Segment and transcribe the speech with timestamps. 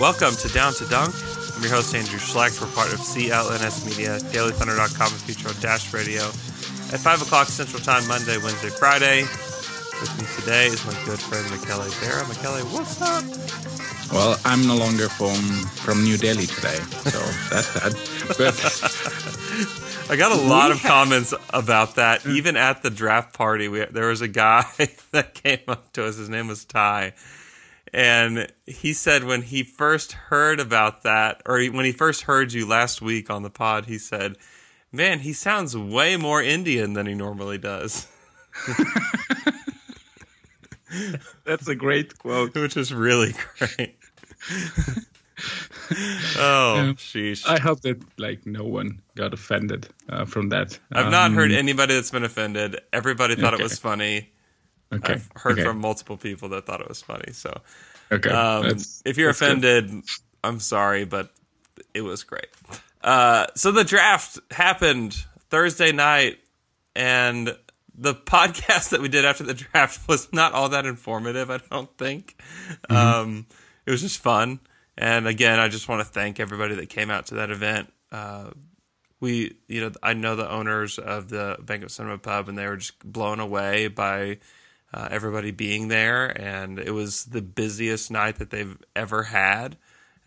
[0.00, 1.14] Welcome to Down to Dunk.
[1.54, 2.58] I'm your host, Andrew Schlecht.
[2.58, 6.22] We're part of CLNS Media, DailyThunder.com, and Future on Dash Radio.
[6.88, 9.24] At 5 o'clock Central Time, Monday, Wednesday, Friday.
[10.00, 12.26] With me today is my good friend, Michele Vera.
[12.26, 13.24] Michele, what's up?
[14.10, 15.36] Well, I'm no longer from
[15.84, 17.20] from New Delhi today, so
[17.50, 17.92] that's sad.
[18.38, 18.56] But
[20.10, 22.22] I got a lot of comments about that.
[22.22, 22.36] Mm.
[22.36, 24.64] Even at the draft party, we, there was a guy
[25.10, 26.16] that came up to us.
[26.16, 27.12] His name was Ty.
[27.92, 32.66] And he said when he first heard about that, or when he first heard you
[32.66, 34.36] last week on the pod, he said,
[34.92, 38.08] Man, he sounds way more Indian than he normally does.
[41.44, 42.54] That's a great quote.
[42.54, 43.96] Which is really great.
[46.36, 47.46] oh, sheesh.
[47.48, 50.78] I hope that like no one got offended uh, from that.
[50.92, 52.80] I've not Um, heard anybody that's been offended.
[52.92, 54.30] Everybody thought it was funny.
[54.92, 55.14] Okay.
[55.14, 55.64] I've heard okay.
[55.64, 57.32] from multiple people that thought it was funny.
[57.32, 57.60] So,
[58.12, 58.30] Okay.
[58.30, 58.66] um,
[59.04, 59.48] if you're that's good.
[59.48, 60.04] offended,
[60.42, 61.32] I'm sorry, but
[61.94, 62.48] it was great.
[63.02, 65.16] Uh, so the draft happened
[65.48, 66.38] Thursday night,
[66.94, 67.56] and
[67.94, 71.50] the podcast that we did after the draft was not all that informative.
[71.50, 72.36] I don't think.
[72.90, 72.96] Mm-hmm.
[72.96, 73.46] Um,
[73.86, 74.60] it was just fun,
[74.96, 77.92] and again, I just want to thank everybody that came out to that event.
[78.12, 78.50] Uh,
[79.20, 82.66] we, you know, I know the owners of the Bank of Cinema Pub, and they
[82.66, 84.38] were just blown away by
[84.92, 89.76] uh, everybody being there, and it was the busiest night that they've ever had.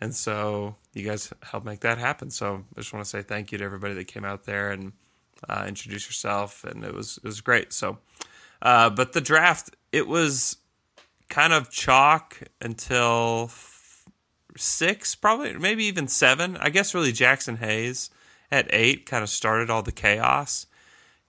[0.00, 2.30] And so you guys helped make that happen.
[2.30, 4.92] So I just want to say thank you to everybody that came out there and
[5.48, 7.72] uh, introduce yourself, and it was it was great.
[7.72, 7.98] So,
[8.62, 10.56] uh, but the draft it was
[11.28, 13.50] kind of chalk until
[14.56, 16.56] six, probably maybe even seven.
[16.56, 18.10] I guess really Jaxson Hayes
[18.50, 20.66] at eight kind of started all the chaos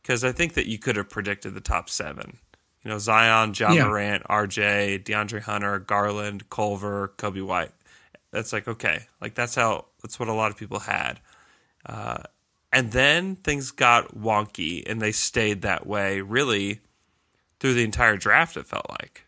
[0.01, 2.37] because I think that you could have predicted the top seven.
[2.85, 3.87] You know, Zion, Ja Yeah.
[3.87, 7.71] Morant, RJ, DeAndre Hunter, Garland, Culver, Coby White.
[8.31, 11.19] That's like okay, like that's how that's what a lot of people had.
[11.85, 12.23] Uh,
[12.71, 16.81] and then things got wonky, and they stayed that way really
[17.59, 18.55] through the entire draft.
[18.55, 19.23] It felt like.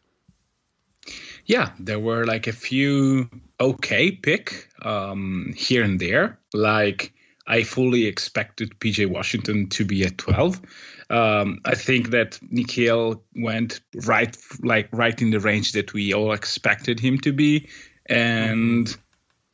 [1.45, 3.29] yeah, there were like a few
[3.59, 6.37] okay pick um, here and there.
[6.53, 7.13] Like
[7.47, 10.61] I fully expected PJ Washington to be at 12.
[11.09, 16.33] Um, I think that Nickeil went right, like right in the range that we all
[16.33, 17.69] expected him to be,
[18.05, 18.95] and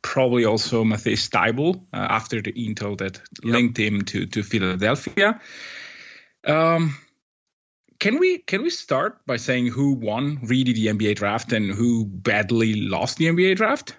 [0.02, 5.40] probably also Matisse Thybulle uh, after the intel that linked him to to Philadelphia.
[6.46, 6.96] Um,
[7.98, 12.04] can we can we start by saying who won really the NBA draft and who
[12.04, 13.96] badly lost the NBA draft?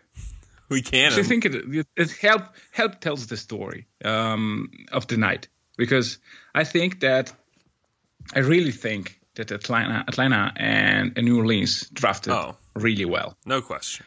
[0.70, 1.14] We can.
[1.14, 6.20] I think it it, it help help tells the story um, of the night because
[6.54, 7.34] I think that
[8.34, 12.56] I really think that Atlanta Atlanta and, New Orleans drafted Oh.
[12.76, 13.38] really well.
[13.46, 14.06] no question.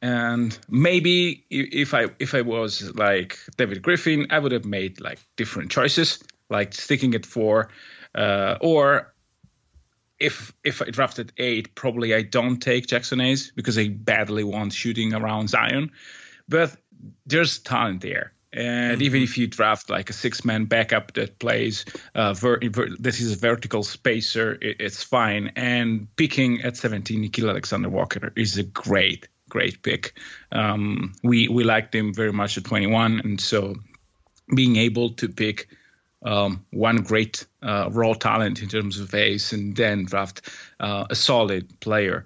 [0.00, 5.18] And maybe if I if I was like David Griffin, I would have made like
[5.36, 7.68] different choices, like sticking at four,
[8.14, 9.12] uh, or
[10.20, 14.72] if if I drafted eight, probably I don't take Jaxson Hayes because I badly want
[14.72, 15.90] shooting around Zion.
[16.48, 16.76] But
[17.26, 18.32] there's talent there.
[18.52, 23.20] And even if you draft like a six-man backup that plays, uh, ver- ver- this
[23.20, 25.52] is a vertical spacer, it, it's fine.
[25.54, 30.18] And picking at 17, Nickeil Alexander Walker is a great, great pick.
[30.50, 33.74] Um, we we liked him very much at 21, and so
[34.54, 35.68] being able to pick
[36.24, 40.48] um, one great uh, raw talent in terms of ace and then draft
[40.80, 42.24] uh, a solid player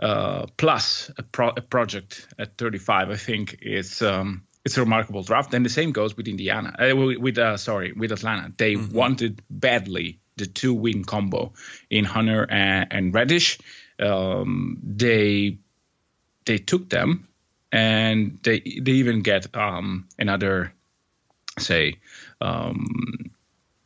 [0.00, 5.22] uh, plus a, pro- a project at 35 i think is um, it's a remarkable
[5.22, 9.42] draft and the same goes with indiana uh, with uh, sorry with atlanta they wanted
[9.50, 11.52] badly the two win combo
[11.90, 13.58] in hunter and, and reddish
[14.00, 15.58] um, they
[16.44, 17.28] they took them
[17.70, 20.72] and they they even get um, another
[21.58, 21.96] say
[22.40, 23.30] um,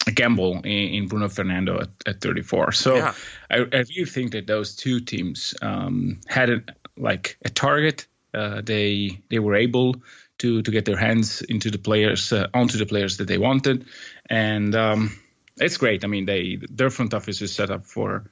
[0.06, 2.72] a gamble in, in Bruno Fernando at, at 34.
[2.72, 3.14] So Yeah.
[3.50, 6.62] I, I really think that those two teams um, had a,
[6.96, 8.06] like a target.
[8.34, 9.96] Uh, they they were able
[10.38, 13.86] to to get their hands into the players uh, onto the players that they wanted,
[14.28, 15.18] and um,
[15.58, 16.04] it's great.
[16.04, 18.24] I mean, they their front office is set up for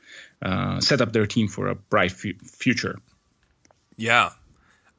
[0.43, 2.99] uh, set up their team for a bright fu- future.
[3.97, 4.31] Yeah,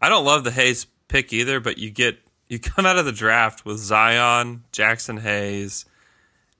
[0.01, 3.11] I don't love the Hayes pick either, but you get you come out of the
[3.11, 5.85] draft with Zion, Jaxson Hayes,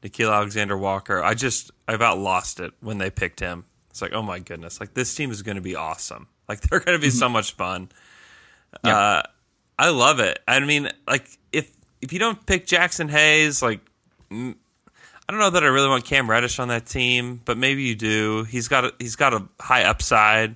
[0.03, 1.24] Nickeil Alexander Walker.
[1.24, 3.65] I just I about lost it when they picked him.
[3.89, 6.27] It's like, oh my goodness, like this team is going to be awesome.
[6.47, 7.89] Like they're going to be so much fun.
[8.83, 8.97] Yeah.
[8.97, 9.24] Uh,
[9.77, 10.39] I love it.
[10.48, 13.81] I mean, like if if you don't pick Jaxson Hayes, like
[14.31, 14.56] mm,
[15.27, 17.95] I don't know that I really want Cam Reddish on that team, but maybe you
[17.95, 18.44] do.
[18.44, 20.56] He's got a, he's got a high upside.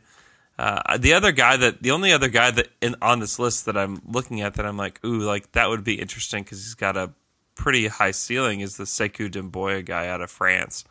[0.60, 3.78] Uh, the other guy that the only other guy that in, on this list that
[3.78, 6.98] I'm looking at that I'm like, ooh, like that would be interesting because he's got
[6.98, 7.12] a
[7.56, 10.84] pretty high ceiling is the Sekou Doumbouya guy out of France.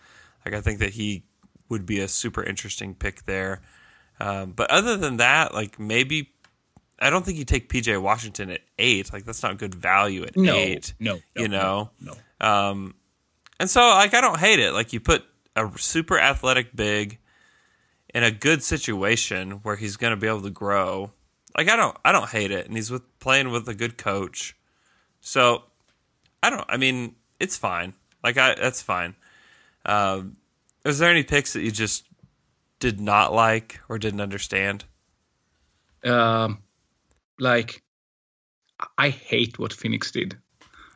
[0.44, 1.22] Like I think that he
[1.68, 3.60] would be a super interesting pick there.
[4.20, 6.32] Um, but other than that, like maybe
[7.00, 9.12] I don't think you take PJ Washington at eight.
[9.12, 10.94] Like that's not good value at No, eight.
[10.98, 11.90] no, no, you know.
[12.00, 12.94] no, Um,
[13.60, 14.72] and so like I don't hate it.
[14.72, 15.24] Like you put
[15.56, 17.18] a super athletic big
[18.14, 21.10] in a good situation where he's going to be able to grow.
[21.56, 24.56] Like I don't I don't hate it, and he's with playing with a good coach.
[25.20, 25.64] So
[26.42, 26.64] I don't.
[26.68, 27.94] I mean, it's fine.
[28.22, 29.14] Like I that's fine.
[29.84, 30.36] Um,
[30.84, 32.04] is there any picks that you just
[32.78, 34.84] did not like or didn't understand?
[36.04, 36.58] um,
[37.38, 37.82] like
[38.96, 40.36] I hate what Phoenix did.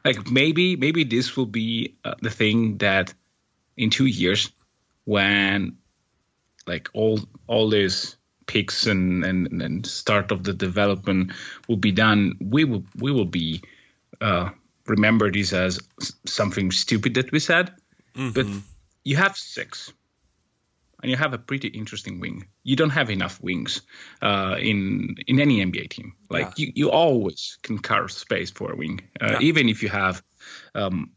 [0.05, 3.15] Like maybe maybe this will be uh, the thing that
[3.77, 4.51] in two years
[5.05, 5.77] when
[6.67, 8.17] like all all these
[8.47, 11.33] picks and, and and start of the development
[11.69, 13.63] will be done, we will we will be
[14.21, 14.51] uh,
[14.87, 15.81] remember this as
[16.27, 17.73] something stupid that we said.
[18.33, 18.47] But
[19.05, 19.93] you have six
[21.03, 22.47] and you have a pretty interesting wing.
[22.63, 23.83] You don't have enough wings
[24.23, 26.15] uh, in in any NBA team.
[26.31, 29.41] Like you, you always can carve space for a wing, uh, Yeah.
[29.41, 30.23] even if you have
[30.75, 31.11] um,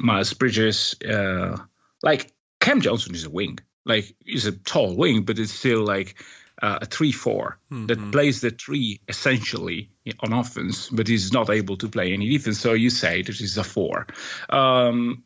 [0.00, 0.94] Miles Bridges.
[1.02, 1.56] Uh,
[2.02, 3.58] like Cam Johnson is a wing.
[3.84, 6.22] Like he's a tall wing, but it's still like
[6.62, 9.90] uh, a three-four that plays the three essentially
[10.20, 12.60] on offense, but he's not able to play any defense.
[12.60, 14.06] So you say this is a four.
[14.48, 15.24] Um,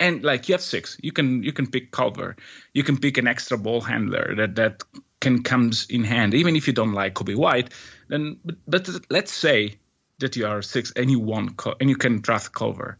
[0.00, 0.96] and like you have six.
[1.02, 2.36] You can you can pick culver.
[2.72, 4.82] You can pick an extra ball handler that that
[5.20, 6.34] can comes in hand.
[6.34, 7.72] Even if you don't like coby white
[8.08, 9.78] then but, but let's say
[10.18, 12.98] that you are six and you want and you can draft culver.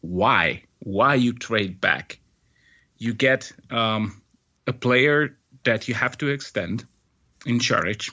[0.00, 0.62] Why?
[0.80, 2.20] Why you trade back?
[2.98, 4.22] You get um,
[4.66, 6.84] a player that you have to extend
[7.46, 8.12] in Saric.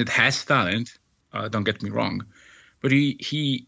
[0.00, 0.98] It has talent.
[1.32, 2.24] Uh, don't get me wrong,
[2.80, 3.66] but he he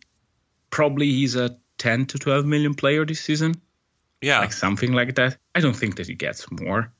[0.70, 3.54] probably he's a 10 to 12 million player this season,
[4.22, 5.36] Yeah, like something like that.
[5.54, 6.92] I don't think that he gets more.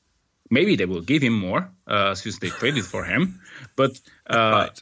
[0.49, 3.41] Maybe they will give him more uh, since they traded for him,
[3.75, 4.81] but uh, but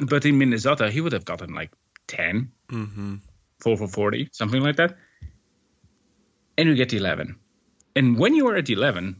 [0.00, 1.70] but in Minnesota he would have gotten like
[2.08, 2.50] 10,
[3.58, 4.96] four for 40, something like that.
[6.56, 7.36] And you get 11.
[7.96, 9.16] And when you are at 11,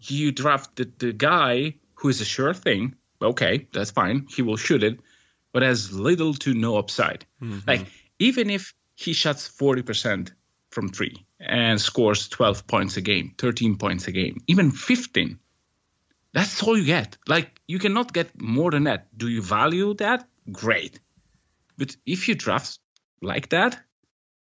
[0.00, 2.94] you draft the, the guy who is a sure thing.
[3.20, 4.26] Okay, that's fine.
[4.28, 5.00] He will shoot it,
[5.52, 7.24] but has little to no upside.
[7.66, 7.86] Like,
[8.18, 10.32] even if he shots 40%
[10.70, 15.38] from three and scores 12 points a game, 13 points a game, even 15,
[16.32, 17.18] that's all you get.
[17.28, 19.06] Like, you cannot get more than that.
[19.16, 20.26] Do you value that?
[20.50, 20.98] Great.
[21.76, 22.78] But if you draft
[23.20, 23.78] like that,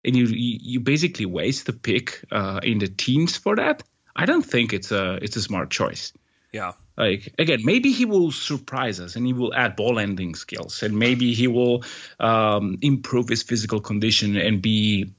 [0.04, 3.82] and you you you basically waste the pick uh, in the teens for that,
[4.14, 6.12] I don't think it's a it's a smart choice.
[6.52, 10.82] yeah, Like again, maybe he will surprise us and he will add ball handling skills,
[10.82, 11.82] and maybe he will
[12.20, 15.12] um, improve his physical condition and be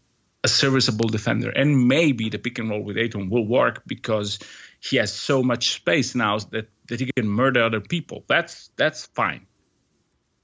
[0.43, 1.49] a serviceable defender.
[1.49, 4.39] And maybe the pick and roll with Ayton will work because
[4.79, 8.23] he has so much space now that that he can murder other people.
[8.27, 9.45] That's that's fine.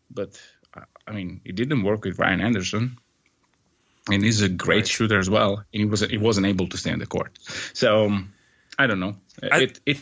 [0.10, 0.42] But
[1.08, 2.98] I- mean, it didn't work with Ryan Anderson
[4.12, 4.88] and he's a great Right.
[4.88, 5.58] shooter as well.
[5.74, 7.38] And he was he wasn't able to stay on the court.
[7.74, 8.18] So
[8.80, 9.16] I don't know.
[9.52, 10.00] I- it it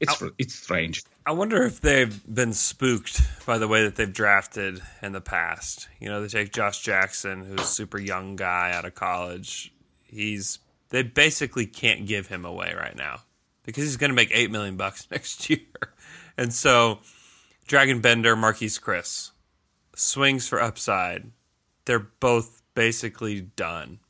[0.00, 1.02] it's it's strange.
[1.24, 5.88] I wonder if they've been spooked by the way that they've drafted in the past.
[6.00, 9.72] You know, they take Josh Jackson, who's a super young guy out of college.
[10.06, 10.58] He's
[10.90, 13.20] they basically can't give him away right now
[13.64, 15.60] because he's going to make eight million bucks next year,
[16.36, 17.00] and so
[17.68, 19.32] Dragan Bender, Marquese Chriss,
[19.94, 21.30] swings for upside.
[21.86, 24.00] They're both basically done.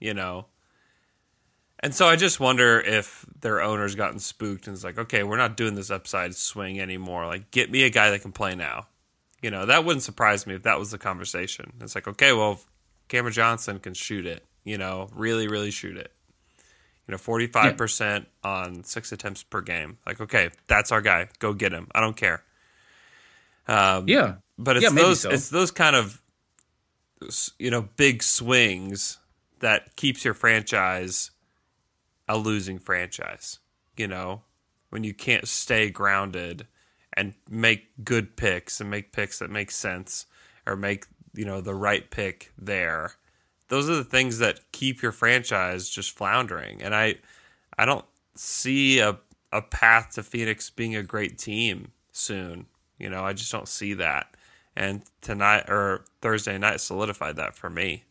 [0.00, 0.46] You know,
[1.80, 5.36] and so I just wonder if their owner's gotten spooked and is like, okay, we're
[5.36, 7.26] not doing this upside swing anymore.
[7.26, 8.88] Like, get me a guy that can play now.
[9.42, 11.74] You know, that wouldn't surprise me if that was the conversation.
[11.80, 12.60] It's like, okay, well,
[13.06, 16.12] Cameron Johnson can shoot it, you know, really, really shoot it.
[17.06, 19.98] You know, 45% on six attempts per game.
[20.04, 21.28] Like, okay, that's our guy.
[21.38, 21.86] Go get him.
[21.94, 22.42] I don't care.
[23.68, 25.30] Um, Yeah, but it's Yeah, those so.
[25.30, 26.20] it's those kind of
[27.58, 29.18] you know big swings
[29.60, 31.30] that keeps your franchise
[32.28, 33.58] a losing franchise.
[33.96, 34.42] You know,
[34.90, 36.66] when you can't stay grounded
[37.12, 40.26] and make good picks and make picks that make sense
[40.66, 43.12] or make, you know, the right pick there.
[43.68, 46.82] Those are the things that keep your franchise just floundering.
[46.82, 47.16] And I
[47.76, 48.04] I don't
[48.34, 49.18] see a
[49.52, 52.66] a path to Phoenix being a great team soon.
[52.98, 54.34] You know, I just don't see that.
[54.76, 58.04] And tonight or Thursday night solidified that for me.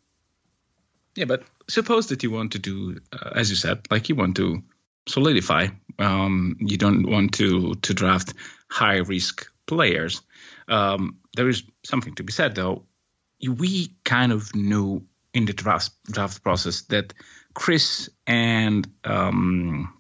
[1.16, 4.38] Yeah, but suppose that you want to do, uh, as you said, like you want
[4.38, 4.64] to
[5.08, 5.68] solidify.
[6.00, 8.34] Um, you don't want to to draft
[8.70, 10.22] high risk players.
[10.68, 12.84] Um, there is something to be said, though.
[13.42, 17.14] We kind of knew in the draft draft process that
[17.54, 19.94] Chriss and um,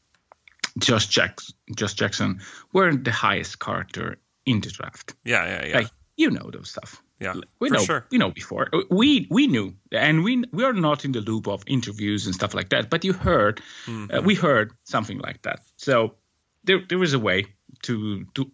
[0.77, 2.41] Josh, Jackson, Josh Jackson
[2.73, 5.15] weren't the highest character in the draft.
[5.23, 5.75] Yeah, yeah, yeah.
[5.77, 7.01] Like you know those stuff.
[7.19, 7.83] Yeah, we for know.
[7.83, 8.05] sure.
[8.11, 8.69] We know before.
[8.89, 12.53] We we knew, and we we are not in the loop of interviews and stuff
[12.53, 12.89] like that.
[12.89, 14.15] But you heard, Mm-hmm.
[14.17, 15.59] uh, we heard something like that.
[15.77, 16.15] So
[16.63, 17.45] there there is a way
[17.83, 18.51] to to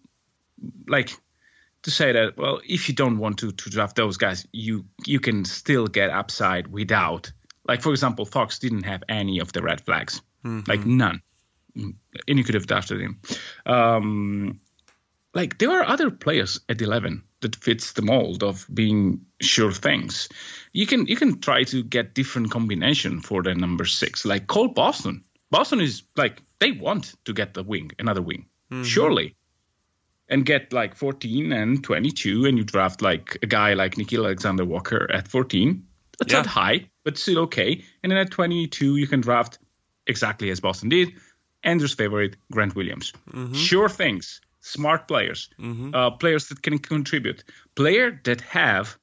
[0.87, 1.13] like
[1.83, 2.37] to say that.
[2.37, 6.09] Well, if you don't want to to draft those guys, you you can still get
[6.09, 7.31] upside without.
[7.67, 10.21] Like for example, Fox didn't have any of the red flags,
[10.67, 11.21] like none,
[11.75, 11.95] and
[12.37, 13.19] you could have drafted him.
[13.65, 14.59] Um,
[15.33, 20.29] like there are other players at 11 that fits the mold of being sure things.
[20.71, 24.25] You can you can try to get different combination for the number six.
[24.25, 25.23] Like cole boston.
[25.49, 28.83] Boston is like they want to get the wing another wing mm-hmm.
[28.83, 29.35] surely.
[30.29, 34.65] And get like 14 and 22 and you draft like a guy like Nickeil Alexander
[34.65, 35.85] Walker at 14
[36.17, 36.39] that's Yeah.
[36.39, 37.83] not high but still okay.
[38.01, 39.59] And then at 22 you can draft
[40.07, 41.13] exactly as Boston did
[41.63, 43.13] Andrew's favorite Grant Williams.
[43.31, 43.53] Mm-hmm.
[43.53, 45.49] Sure things smart players
[45.93, 47.43] uh, players that can contribute
[47.75, 48.97] player that have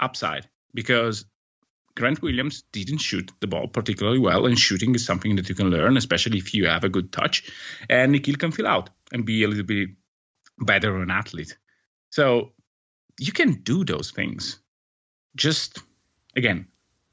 [0.00, 1.24] upside because
[1.96, 5.70] Grant Williams didn't shoot the ball particularly well, and shooting is something that you can
[5.70, 7.50] learn, especially if you have a good touch.
[7.90, 9.90] And Nickeil can fill out and be a little bit
[10.58, 11.58] better of an athlete.
[12.10, 12.52] So
[13.18, 14.60] you can do those things.
[15.36, 15.82] Just
[16.34, 16.68] again,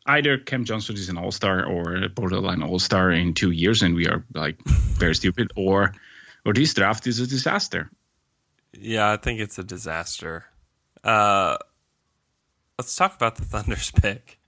[0.05, 3.81] either Cam Johnson is an all star or a borderline all star in two years,
[3.81, 5.93] and we are like very stupid, or
[6.47, 7.91] or this draft is a disaster.
[8.71, 10.45] Yeah, I think it's a disaster.
[11.03, 11.57] Uh,
[12.79, 14.39] let's talk about the Thunder's pick.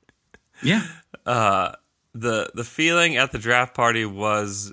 [0.63, 0.87] Yeah.
[1.25, 1.75] the
[2.13, 4.71] The feeling at the draft party was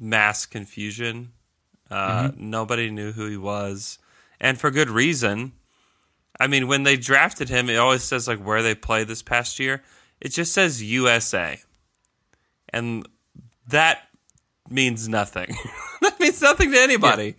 [0.00, 1.32] mass confusion.
[1.90, 3.98] Uh, Nobody knew who he was,
[4.40, 5.52] and for good reason.
[6.40, 9.60] I mean, when they drafted him, it always says like where they played this past
[9.60, 9.82] year.
[10.18, 11.60] It just says USA,
[12.70, 13.06] and
[13.68, 14.08] that
[14.70, 15.54] means nothing.
[16.10, 17.34] that means nothing to anybody.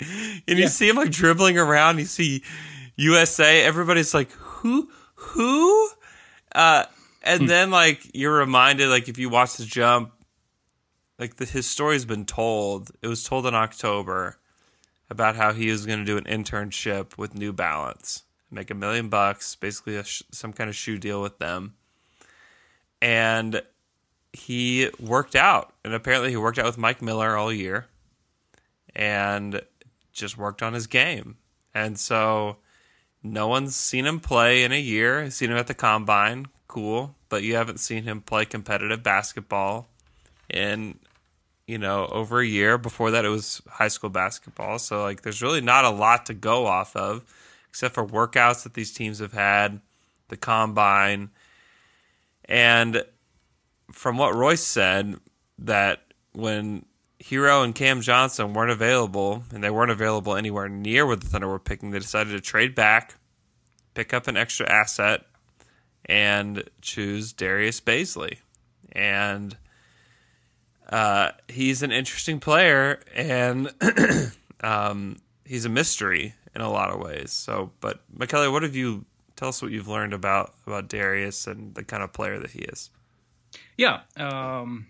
[0.47, 1.99] And you see him like dribbling around.
[1.99, 2.43] You see
[2.95, 3.63] USA.
[3.63, 5.89] Everybody's like, who, who?
[6.53, 6.85] Uh,
[7.23, 10.11] and then like you're reminded, like if you watch the jump,
[11.19, 12.91] like the, his story's been told.
[13.01, 14.37] It was told in October
[15.09, 19.09] about how he was going to do an internship with New Balance, make a million
[19.09, 21.75] bucks, basically a sh- some kind of shoe deal with them,
[23.01, 23.61] and
[24.33, 27.87] he worked out, and apparently he worked out with Mike Miller all year,
[28.95, 29.61] and
[30.11, 31.37] just worked on his game,
[31.73, 32.57] and so
[33.23, 35.29] no one's seen him play in a year.
[35.31, 39.87] Seen him at the combine, cool, but you haven't seen him play competitive basketball
[40.49, 40.99] in
[41.65, 42.77] you know over a year.
[42.77, 44.77] Before that, it was high school basketball.
[44.79, 47.23] So like, there's really not a lot to go off of,
[47.69, 49.79] except for workouts that these teams have had,
[50.27, 51.29] the combine,
[52.45, 53.03] and
[53.91, 55.15] from what Royce said,
[55.59, 56.01] that
[56.33, 56.85] when
[57.23, 61.47] Herro and Cam Johnson weren't available, and they weren't available anywhere near where the Thunder
[61.47, 63.15] were picking, they decided to trade back,
[63.93, 65.21] pick up an extra asset,
[66.05, 68.39] and choose Darius Bazley.
[68.91, 69.55] And
[70.89, 73.73] uh, he's an interesting player, and
[74.61, 77.31] um, he's a mystery in a lot of ways.
[77.31, 79.05] So, but McKelly, what have you?
[79.35, 82.59] Tell us what you've learned about about Darius and the kind of player that he
[82.59, 82.91] is.
[83.77, 84.01] Yeah.
[84.17, 84.87] Um,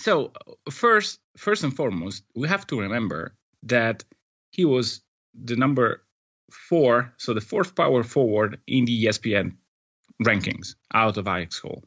[0.00, 0.32] so
[0.70, 4.04] first, first and foremost, we have to remember that
[4.50, 5.02] he was
[5.34, 6.02] the number
[6.50, 9.56] four, so the fourth power forward in the ESPN
[10.22, 11.84] rankings out of high school,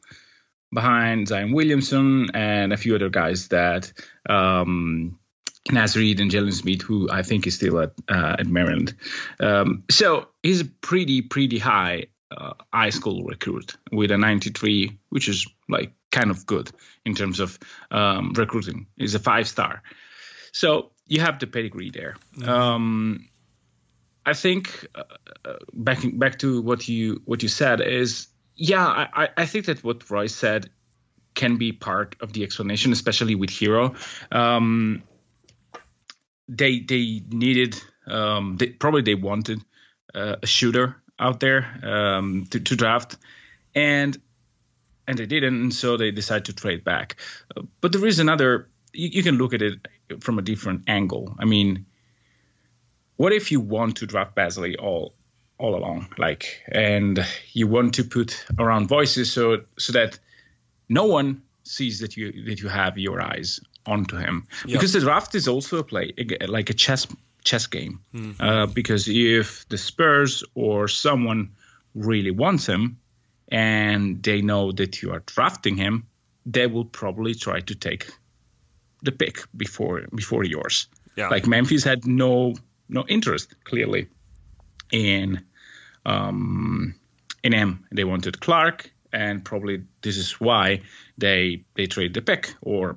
[0.72, 3.92] behind Zion Williamson and a few other guys that
[4.28, 5.18] um,
[5.70, 8.94] Naz Reid and Jalen Smith, who I think is still at uh, at Maryland.
[9.40, 12.06] Um, so he's a pretty pretty high
[12.36, 16.70] uh, high school recruit with a 93, which is like kind of good
[17.04, 17.58] in terms of
[17.90, 18.86] um, recruiting.
[18.96, 19.82] He's a five star.
[20.52, 22.14] So you have the pedigree there.
[22.46, 23.28] Um,
[24.24, 25.02] I think uh,
[25.44, 29.82] uh, back back to what you what you said is yeah, I, I think that
[29.82, 30.70] what Roy said
[31.34, 33.96] can be part of the explanation, especially with Herro.
[34.30, 35.02] Um,
[36.48, 39.60] they they needed um, they, probably they wanted
[40.14, 43.16] uh, a shooter out there um, to, to draft,
[43.74, 44.16] and
[45.06, 47.16] and they didn't, and so they decided to trade back.
[47.56, 48.68] Uh, but there is another.
[48.92, 49.86] You, you can look at it
[50.20, 51.34] from a different angle.
[51.38, 51.86] I mean,
[53.16, 55.14] what if you want to draft Bazley all
[55.58, 60.18] all along, like, and you want to put around voices so so that
[60.88, 65.34] no one sees that you that you have your eyes onto him because the draft
[65.34, 66.12] is also a play
[66.46, 67.06] like a chess
[67.42, 68.42] chess game mm-hmm.
[68.42, 71.50] uh, because if the Spurs or someone
[71.94, 72.98] really wants him
[73.54, 76.08] and they know that you are drafting him,
[76.44, 78.10] they will probably try to take
[79.02, 80.88] the pick before before yours.
[81.16, 81.28] Yeah.
[81.28, 82.54] Like Memphis had no
[82.88, 84.08] no interest clearly
[84.90, 85.44] in
[86.04, 86.96] um,
[87.44, 87.86] in him.
[87.92, 90.80] They wanted Clarke, and probably this is why
[91.16, 92.96] they they trade the pick or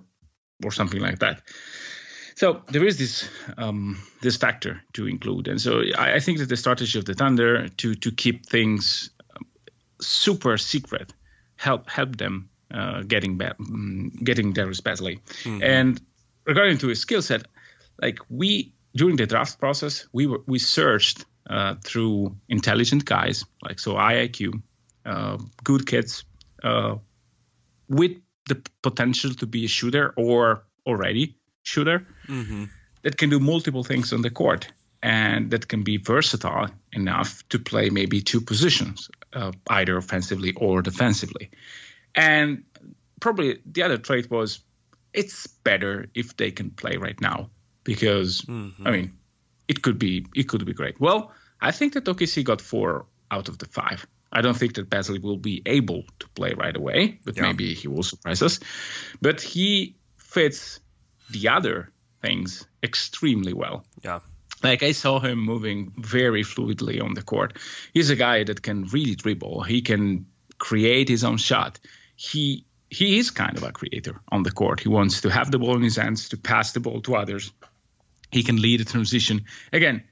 [0.65, 1.43] or something like that.
[2.35, 6.49] So there is this um, this factor to include, and so I, I, think that
[6.49, 9.11] the strategy of the Thunder to to keep things
[10.01, 11.13] super secret
[11.55, 15.19] help help them uh, getting ba- mm, getting Darius Bazley.
[15.43, 15.63] Mm-hmm.
[15.63, 16.01] And
[16.45, 17.47] regarding to his skill set,
[18.01, 23.79] like we during the draft process, we were we searched uh, through intelligent guys like
[23.79, 24.61] so IIQ,
[25.05, 26.25] uh, good kids
[26.63, 26.95] uh,
[27.87, 32.65] with the potential to be a shooter or already shooter mm-hmm.
[33.03, 37.59] that can do multiple things on the court and that can be versatile enough to
[37.59, 41.51] play maybe two positions, uh, either offensively or defensively.
[42.15, 42.63] And
[43.19, 44.59] probably the other trait was
[45.13, 47.49] it's better if they can play right now
[47.83, 48.87] because mm-hmm.
[48.87, 49.17] I mean
[49.67, 50.99] it could be it could be great.
[50.99, 54.05] Well, I think that OKC got four out of the five.
[54.31, 57.43] I don't think that Bazley will be able to play right away, but yeah.
[57.43, 58.59] maybe he will surprise us.
[59.21, 60.79] But he fits
[61.29, 63.85] the other things extremely well.
[64.03, 64.19] Yeah.
[64.63, 67.57] Like I saw him moving very fluidly on the court.
[67.93, 69.63] He's a guy that can really dribble.
[69.63, 70.25] He can
[70.57, 71.79] create his own shot.
[72.15, 74.79] He he is kind of a creator on the court.
[74.79, 77.51] He wants to have the ball in his hands to pass the ball to others.
[78.31, 79.45] He can lead a transition.
[79.73, 80.03] Again,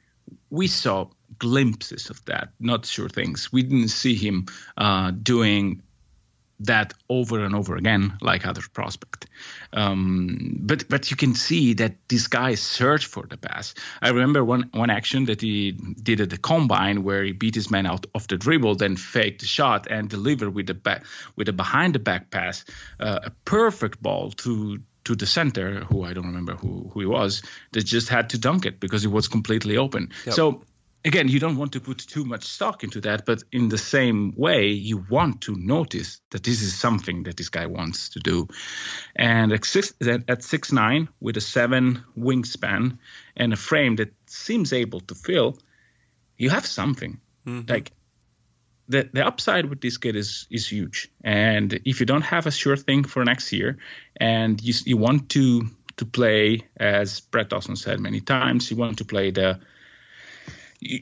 [0.49, 1.07] we saw
[1.39, 3.51] glimpses of that, not sure things.
[3.51, 4.45] We didn't see him
[4.77, 5.81] uh, doing
[6.61, 9.27] that over and over again like other prospect.
[9.73, 13.73] Um, but but you can see that this guy searched for the pass.
[14.01, 17.69] I remember one one action that he did at the combine where he beat his
[17.69, 21.03] man out of the dribble then faked the shot and delivered with the back
[21.35, 22.65] with a behind the back pass
[22.99, 27.05] uh, a perfect ball to to the center who i don't remember who who he
[27.05, 30.09] was that just had to dunk it because it was completely open.
[30.25, 30.35] Yep.
[30.35, 30.63] so
[31.05, 34.33] again, you don't want to put too much stock into that, but in the same
[34.35, 38.47] way, you want to notice that this is something that this guy wants to do.
[39.15, 42.97] And at six, at six nine with a seven wingspan
[43.37, 45.59] and a frame that seems able to fill,
[46.37, 47.19] you have something.
[47.45, 47.71] Mm-hmm.
[47.71, 47.91] Like
[48.89, 51.11] the the upside with this kid is is huge.
[51.23, 53.77] And if you don't have a sure thing for next year,
[54.17, 58.97] and you you want to to play, as Brett Dawson said many times, you want
[58.97, 59.59] to play the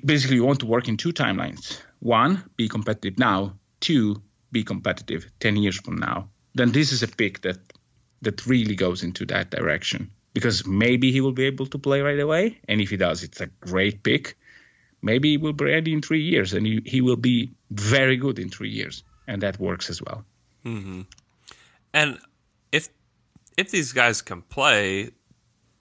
[0.06, 1.80] basically you want to work in two timelines.
[2.00, 3.56] One, be competitive now.
[3.80, 6.30] Two, be competitive 10 years from now.
[6.56, 7.58] Then this is a pick that
[8.22, 12.20] that really goes into that direction because maybe he will be able to play right
[12.20, 12.58] away.
[12.68, 14.38] And if he does, it's a great pick.
[15.02, 18.40] Maybe he will be ready in three years and he, he will be very good
[18.40, 19.04] in three years.
[19.28, 20.26] And that works as well.
[20.66, 21.02] Mm-hmm.
[21.94, 22.18] And
[22.72, 22.90] if
[23.58, 25.12] if these guys can play,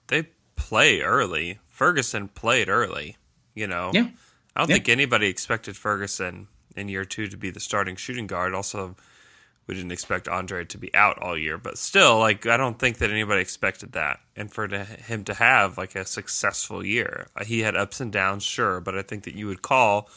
[0.07, 1.59] they play early.
[1.65, 3.17] Ferguson played early.
[3.55, 4.07] You know, yeah.
[4.55, 4.75] I don't yeah.
[4.75, 8.53] think anybody expected Ferguson in year two to be the starting shooting guard.
[8.53, 8.95] Also,
[9.67, 12.97] we didn't expect Andre to be out all year, but still, like I don't think
[12.97, 14.19] that anybody expected that.
[14.35, 18.11] And for to, him to have like a successful year, uh, he had ups and
[18.11, 20.09] downs, sure, but I think that you would call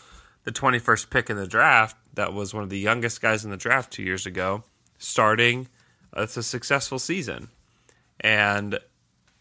[0.44, 3.57] the 21st pick in the draft, that was one of the youngest guys in the
[3.57, 4.62] draft two years ago,
[4.96, 5.68] starting.
[6.16, 7.49] Uh, it's a successful season,
[8.20, 8.79] and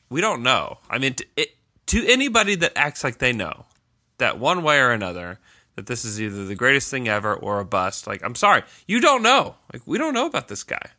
[0.10, 0.80] we don't know.
[0.90, 1.50] I mean, to, it,
[1.88, 3.66] to anybody that acts like they know,
[4.18, 5.40] that one way or another
[5.76, 8.08] that this is either the greatest thing ever or a bust.
[8.08, 9.56] Like, I'm sorry, you don't know.
[9.74, 10.92] Like, we don't know about this guy.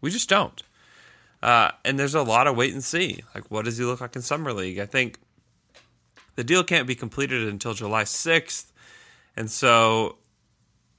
[0.00, 0.62] We just don't.
[1.42, 3.22] Uh, and there's a lot of wait and see.
[3.34, 4.78] Like, what does he look like in summer league?
[4.78, 5.18] I think
[6.36, 8.70] the deal can't be completed until July 6th,
[9.36, 10.18] and so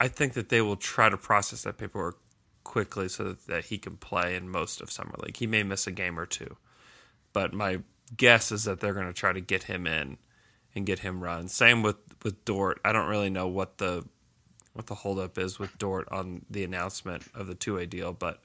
[0.00, 2.18] I think that they will try to process that paperwork
[2.64, 5.36] quickly so that, that he can play in most of summer league.
[5.36, 6.56] He may miss a game or two,
[7.32, 7.80] but my
[8.16, 10.18] guess is that they're going to try to get him in
[10.74, 11.48] and get him run.
[11.48, 12.80] Same with with Dort.
[12.84, 14.04] I don't really know what the
[14.74, 18.40] what the holdup is with Dort on the announcement of the two way deal, but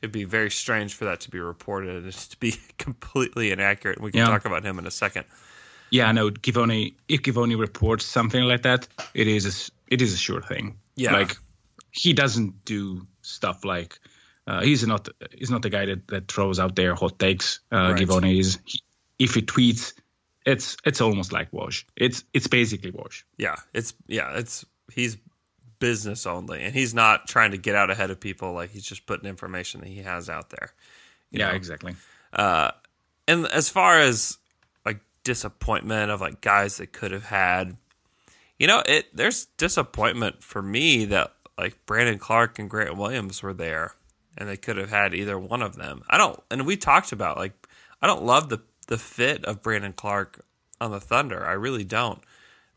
[0.00, 4.00] it'd be very strange for that to be reported and to be completely inaccurate.
[4.00, 4.26] We can Yeah.
[4.28, 5.24] talk about him in a second.
[5.90, 6.30] Yeah, no.
[6.30, 10.78] Givony, if Givony reports something like that, it is a, it is a sure thing.
[10.96, 11.12] Yeah.
[11.12, 11.36] like
[11.92, 13.98] he doesn't do stuff like
[14.46, 17.60] uh, he's not he's not the guy that, that throws out there hot takes.
[17.70, 17.96] Uh, Right.
[18.06, 18.80] Givony is he,
[19.18, 19.92] if he tweets,
[20.46, 21.84] it's it's almost like Woj.
[21.96, 23.24] It's it's basically Woj.
[23.36, 25.16] Yeah, it's yeah, it's he's
[25.78, 28.52] business only, and he's not trying to get out ahead of people.
[28.52, 30.72] Like he's just putting information that he has out there.
[31.32, 31.56] Yeah, know?
[31.56, 31.96] exactly.
[32.32, 32.70] Uh,
[33.26, 34.38] and as far as
[34.84, 37.76] like disappointment of like guys that could have had
[38.58, 43.52] you know it there's disappointment for me that like brandon clarke and grant williams were
[43.52, 43.94] there
[44.38, 47.36] and they could have had either one of them i don't and we talked about
[47.36, 47.68] like
[48.00, 50.44] i don't love the the fit of brandon clarke
[50.80, 52.22] on the thunder i really don't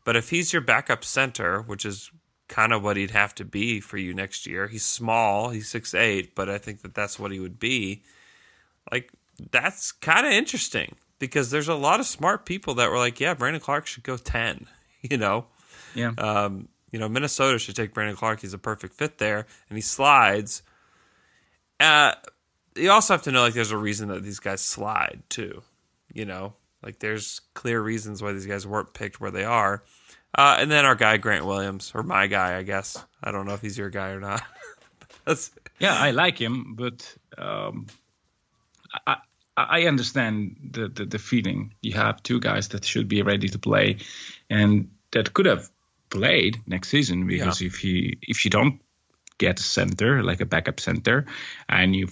[0.04, 2.10] but if he's your backup center which is
[2.48, 5.94] kind of what he'd have to be for you next year he's small he's six
[5.94, 8.02] eight but i think that that's what he would be
[8.90, 9.10] like
[9.52, 13.34] that's kind of interesting because there's a lot of smart people that were like, yeah,
[13.34, 14.66] Brandon Clarke should go 10,
[15.02, 15.46] you know.
[15.94, 16.12] Yeah.
[16.18, 18.40] Um, you know, Minnesota should take Brandon Clarke.
[18.40, 20.62] He's a perfect fit there and he slides.
[21.78, 22.14] Uh
[22.76, 25.62] you also have to know like there's a reason that these guys slide too,
[26.12, 26.54] you know.
[26.82, 29.84] Like there's clear reasons why these guys weren't picked where they are.
[30.34, 33.04] Uh, and then our guy Grant Williams or my guy, I guess.
[33.22, 34.42] I don't know if he's your guy or not.
[35.78, 37.86] Yeah, I like him, but um,
[39.06, 39.16] I
[39.56, 41.74] I understand the, the the feeling.
[41.82, 43.98] You have two guys that should be ready to play,
[44.48, 45.68] and that could have
[46.10, 48.80] played next season because if you if you don't
[49.38, 51.26] get a center like a backup center,
[51.68, 52.08] and you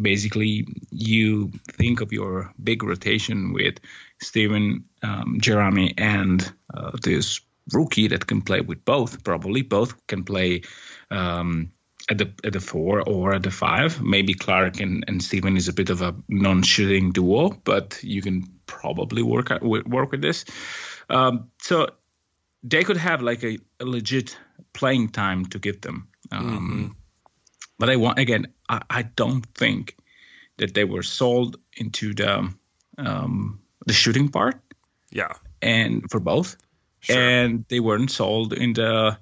[0.00, 3.78] basically you think of your big rotation with
[4.22, 7.40] Steven, um, Jerami, and uh, this
[7.72, 9.24] rookie that can play with both.
[9.24, 10.62] Probably both can play.
[11.10, 11.72] Um,
[12.08, 14.00] at the at the four or at the five.
[14.00, 18.44] Maybe Clarke and, and Steven is a bit of a non-shooting duo, but you can
[18.66, 20.44] probably work out, work with this.
[21.10, 21.88] Um, so
[22.62, 24.38] they could have like a, a legit
[24.72, 26.08] playing time to give them.
[26.30, 26.96] Um,
[27.78, 29.96] But I want again, I, I don't think
[30.58, 32.48] that they were sold into the
[32.98, 34.54] um, the shooting part
[35.10, 35.34] yeah.
[35.62, 36.56] and for both,
[37.00, 37.20] Sure.
[37.20, 39.18] and they weren't sold in the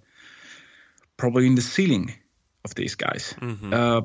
[1.17, 2.15] probably in the ceiling
[2.65, 3.35] of these guys.
[3.75, 4.03] Uh,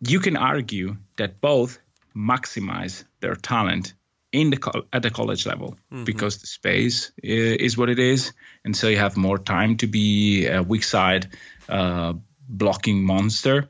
[0.00, 1.78] you can argue that both
[2.16, 3.94] maximize their talent
[4.32, 8.32] in the co- at the college level because the space i- is what it is,
[8.64, 11.28] and so you have more time to be a weak side
[11.68, 12.12] uh,
[12.48, 13.66] blocking monster.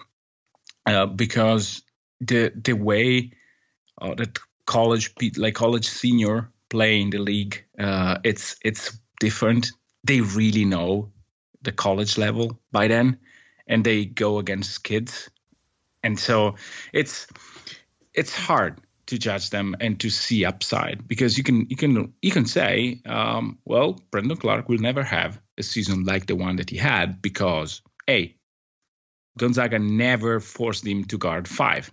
[0.89, 1.83] Uh, because
[2.21, 3.31] the the way
[4.01, 9.73] uh, that college like college senior play in the league, uh, it's it's different.
[10.05, 11.13] They really know
[11.61, 13.19] the college level by then,
[13.67, 15.29] and they go against kids,
[16.03, 16.55] and so
[16.95, 17.27] it's
[18.15, 22.31] it's hard to judge them and to see upside because you can you can you
[22.31, 26.71] can say, um, well, Brandon Clarke will never have a season like the one that
[26.71, 28.35] he had because a
[29.39, 31.91] Gonzaga never forced him to guard five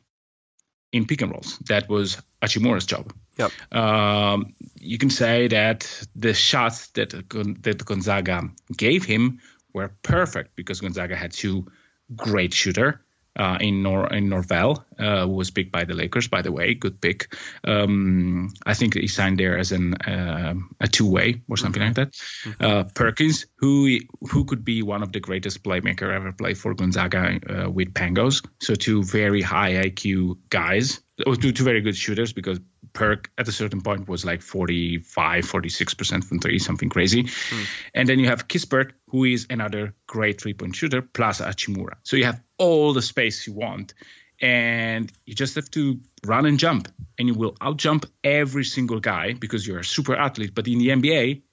[0.91, 1.57] in pick and rolls.
[1.67, 3.13] That was Hachimura's job.
[3.37, 3.51] Yep.
[3.71, 9.39] Um, you can say that the shots that that Gonzaga gave him
[9.73, 11.67] were perfect because Gonzaga had two
[12.15, 13.04] great shooter
[13.35, 16.27] uh, in Nor in Norvell, uh, who was picked by the Lakers.
[16.27, 17.35] By the way, good pick.
[17.63, 21.95] Um, I think he signed there as an uh, a two way or something like
[21.95, 22.15] that.
[22.59, 23.99] Uh, Perkins, who
[24.31, 28.45] who could be one of the greatest playmaker ever played for Gonzaga uh, with Pangos.
[28.59, 32.59] So two very high IQ guys, or two, two very good shooters because
[32.95, 37.27] Perk at a certain point was like 45, 46% from three, something crazy.
[37.49, 37.63] Hmm.
[37.93, 41.97] And then you have Kispert, who is another great three point shooter, plus Hachimura.
[42.03, 43.93] So you have all the space you want.
[44.41, 49.33] And you just have to run and jump, and you will outjump every single guy
[49.33, 50.53] because you're a super athlete.
[50.53, 51.43] But in the NBA,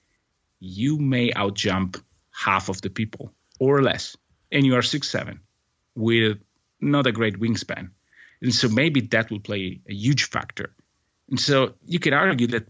[0.59, 2.02] you may outjump
[2.33, 4.16] half of the people or less,
[4.50, 5.40] and you are six seven
[5.94, 6.38] with
[6.81, 7.90] not a great wingspan.
[8.40, 10.74] And so maybe that will play a huge factor.
[11.33, 12.68] And so you can argue that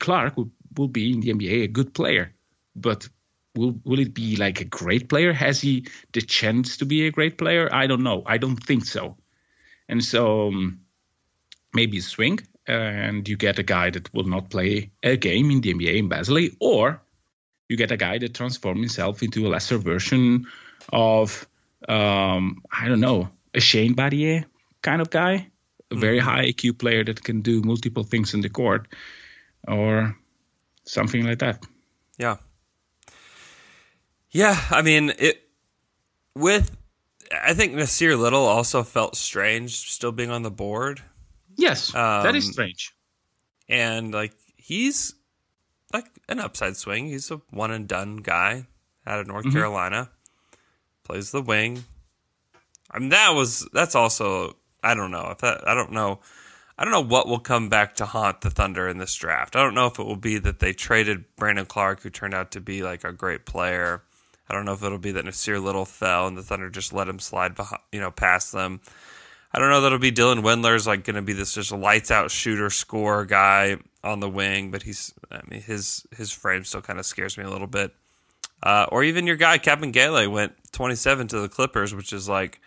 [0.00, 2.32] Clarke will, will be in the NBA a good player,
[2.74, 3.06] but
[3.54, 5.34] will will it be like a great player?
[5.34, 7.68] Has he the chance to be a great player?
[7.70, 8.22] I don't know.
[8.24, 9.18] I don't think so.
[9.90, 10.80] And so um,
[11.74, 15.74] maybe swing and you get a guy that will not play a game in the
[15.74, 17.02] NBA in Bazley, or
[17.68, 20.46] you get a guy that transforms himself into a lesser version
[20.90, 21.46] of
[21.86, 24.46] um, I don't know a Shane Battier
[24.80, 25.47] kind of guy,
[25.90, 28.88] a very high IQ player that can do multiple things in the court,
[29.66, 30.16] or
[30.84, 31.64] something like that.
[32.18, 32.36] Yeah.
[34.30, 35.48] Yeah, I mean, it
[36.34, 36.76] with
[37.32, 41.02] I think Nassir Little also felt strange still being on the board.
[41.56, 42.94] Yes, that is Um, strange.
[43.68, 45.14] And like he's
[45.92, 47.06] like an upside swing.
[47.06, 48.66] He's a one and done guy
[49.06, 49.56] out of North Mm-hmm.
[49.56, 50.10] Carolina.
[51.04, 51.84] Plays the wing.
[52.90, 56.20] I mean that was that's also I don't know if that I don't know
[56.78, 59.56] I don't know what will come back to haunt the Thunder in this draft.
[59.56, 62.52] I don't know if it will be that they traded Brandon Clarke, who turned out
[62.52, 64.02] to be like a great player.
[64.48, 67.08] I don't know if it'll be that Nassir Little fell and the Thunder just let
[67.08, 68.80] him slide, behind, you know, past them.
[69.52, 72.12] I don't know that it'll be Dylan Windler's like going to be this just lights
[72.12, 76.82] out shooter score guy on the wing, but he's I mean his his frame still
[76.82, 77.92] kind of scares me a little bit.
[78.62, 82.60] Uh, or even your guy Kabengele went 27 to the Clippers, which is like,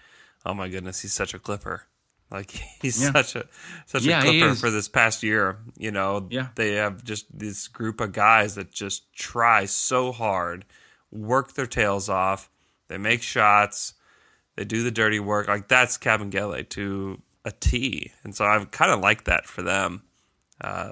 [0.46, 1.86] oh my goodness, he's such a Clipper.
[2.32, 3.12] Like he's Yeah.
[3.12, 3.46] such a
[3.86, 5.58] such Yeah, a Clipper for this past year.
[5.78, 6.48] You know, Yeah.
[6.56, 10.66] they have just this group of guys that just try so hard,
[11.12, 12.50] work their tails off.
[12.88, 13.94] They make shots.
[14.56, 15.48] They do the dirty work.
[15.48, 18.12] Like that's Kabengele to a T.
[18.24, 20.04] And so I kind of like that for them,
[20.62, 20.92] uh,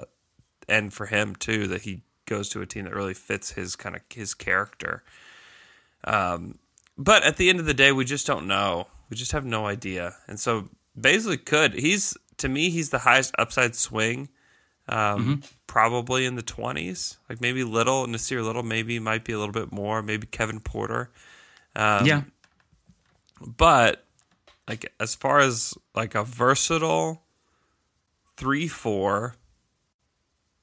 [0.68, 3.96] and for him too that he goes to a team that really fits his kind
[3.96, 5.02] of his character.
[6.04, 6.58] Um,
[6.96, 8.86] but at the end of the day, we just don't know.
[9.10, 10.14] We just have no idea.
[10.26, 14.28] And so basically, could he's to me he's the highest upside swing.
[14.88, 19.52] Um, Probably in the twenties, like maybe Little Nassir Little, maybe might be a little
[19.52, 20.02] bit more.
[20.02, 21.10] Maybe Kevin Porter.
[21.76, 22.22] Um, yeah,
[23.40, 24.04] but
[24.70, 27.22] like as far as like a versatile
[28.36, 29.34] three four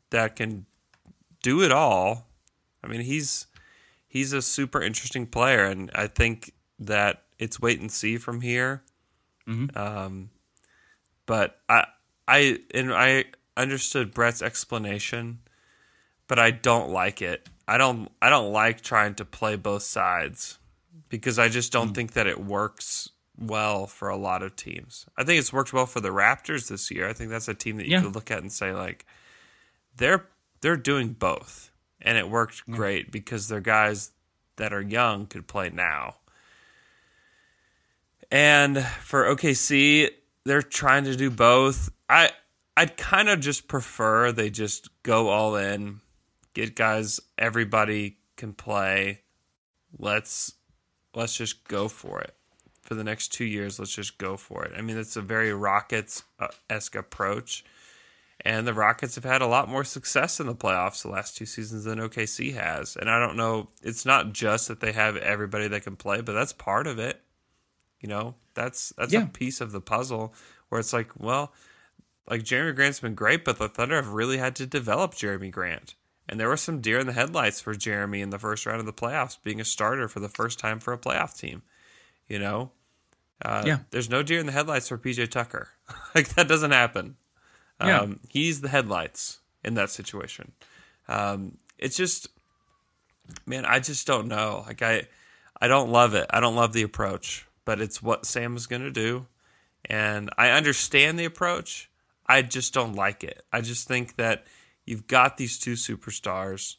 [0.10, 0.66] that can
[1.44, 2.28] do it all
[2.84, 3.48] i mean he's
[4.08, 8.82] he's a super interesting player and i think that it's wait and see from here
[9.76, 10.30] um
[11.26, 11.86] but i
[12.28, 13.24] i and i
[13.56, 15.40] understood brett's explanation
[16.28, 20.60] but i don't like it i don't i don't like trying to play both sides
[21.10, 25.06] because I just don't think that it works well for a lot of teams.
[25.16, 27.08] I think it's worked well for the Raptors this year.
[27.08, 28.02] I think that's a team that you Yeah.
[28.02, 29.06] could look at and say like
[29.96, 30.26] they're
[30.60, 34.12] they're doing both and it worked great because their guys
[34.58, 36.16] that are young could play now.
[38.30, 40.10] And for OKC,
[40.46, 41.90] they're trying to do both.
[42.10, 42.32] I
[42.76, 46.02] I'd kind of just prefer they just go all in,
[46.54, 49.22] get guys everybody can play.
[49.98, 50.54] Let's
[51.16, 52.34] let's just go for it.
[52.82, 54.72] For the next 2 years, let's just go for it.
[54.78, 57.66] I mean, it's a very Rockets uh, esque approach.
[58.42, 61.46] And the Rockets have had a lot more success in the playoffs the last two
[61.46, 62.96] seasons than OKC has.
[62.96, 66.32] And I don't know, it's not just that they have everybody that can play, but
[66.34, 67.22] that's part of it.
[68.00, 69.24] You know, that's that's Yeah.
[69.24, 70.34] a piece of the puzzle
[70.70, 71.54] where it's like, well,
[72.30, 75.96] like Jerami Grant's been great, but the Thunder have really had to develop Jerami Grant.
[76.30, 78.86] And there were some deer in the headlights for Jerami in the first round of
[78.86, 81.62] the playoffs, being a starter for the first time for a playoff team.
[82.28, 82.72] You know,
[83.44, 83.80] uh, Yeah.
[83.92, 85.70] There's no deer in the headlights for PJ Tucker.
[86.16, 87.16] like that doesn't happen.
[87.80, 88.02] Yeah.
[88.02, 90.52] Um, he's the headlights in that situation.
[91.08, 92.28] Um, it's just,
[93.46, 94.64] man, I just don't know.
[94.68, 95.08] Like I,
[95.62, 96.26] I don't love it.
[96.30, 99.28] I don't love the approach, but it's what Sam is going to do,
[99.84, 101.92] and I understand the approach.
[102.26, 103.44] I just don't like it.
[103.52, 104.46] I just think that
[104.86, 106.78] you've got these two superstars.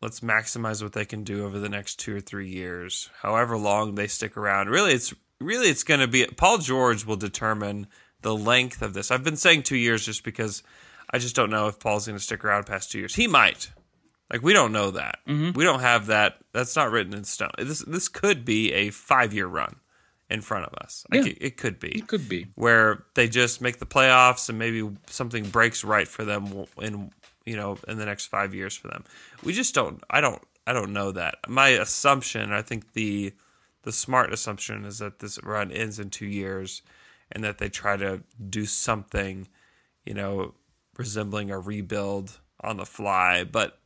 [0.00, 3.96] Let's maximize what they can do over the next two or three years, however long
[3.96, 4.70] they stick around.
[4.70, 5.12] Really, it's
[5.42, 7.86] really it's going to be Paul George will determine
[8.22, 9.10] the length of this.
[9.10, 10.62] I've been saying two years just because
[11.10, 13.14] I just don't know if Paul's going to stick around past two years.
[13.14, 13.72] He might.
[14.30, 15.20] Like we don't know that.
[15.26, 15.56] Mm-hmm.
[15.56, 16.38] We don't have that.
[16.52, 17.50] That's not written in stone.
[17.58, 19.76] This this could be a five year run
[20.30, 21.06] in front of us.
[21.10, 21.30] Like Yeah.
[21.32, 22.48] it, it could be it could be.
[22.54, 27.10] where they just make the playoffs and maybe something breaks right for them in
[27.46, 29.04] you know in the next five years for them.
[29.42, 30.02] We just don't.
[30.10, 30.42] I don't.
[30.66, 31.36] I don't know that.
[31.48, 33.32] My assumption, I think the
[33.84, 36.82] the smart assumption is that this run ends in two years,
[37.32, 39.48] and that they try to do something,
[40.04, 40.52] you know,
[40.98, 43.44] resembling a rebuild on the fly.
[43.44, 43.77] But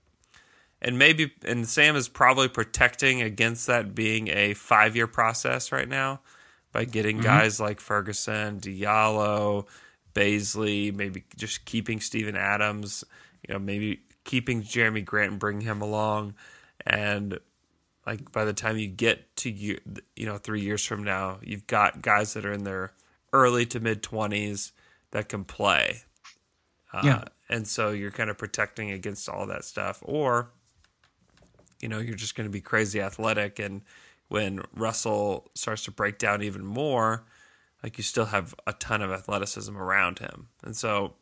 [0.83, 5.89] and maybe and Sam is probably protecting against that being a five year process right
[5.89, 6.21] now
[6.73, 9.67] by getting guys like Ferguson, Diallo,
[10.15, 13.05] Bazley, maybe just keeping Steven Adams,
[13.47, 16.35] you know, maybe keeping Jerami Grant and bringing him along,
[16.87, 17.39] and
[18.07, 19.79] like by the time you get to you,
[20.17, 22.93] you know, three years from now, you've got guys that are in their
[23.33, 24.73] early to mid twenties
[25.13, 26.03] that can play.
[26.93, 27.25] Uh, Yeah.
[27.49, 30.51] And so you're kind of protecting against all that stuff, or
[31.83, 33.59] you know, you're just going to be crazy athletic.
[33.59, 33.83] And
[34.29, 37.25] when Russell starts to break down even more,
[37.83, 40.49] like you still have a ton of athleticism around him.
[40.63, 41.15] And so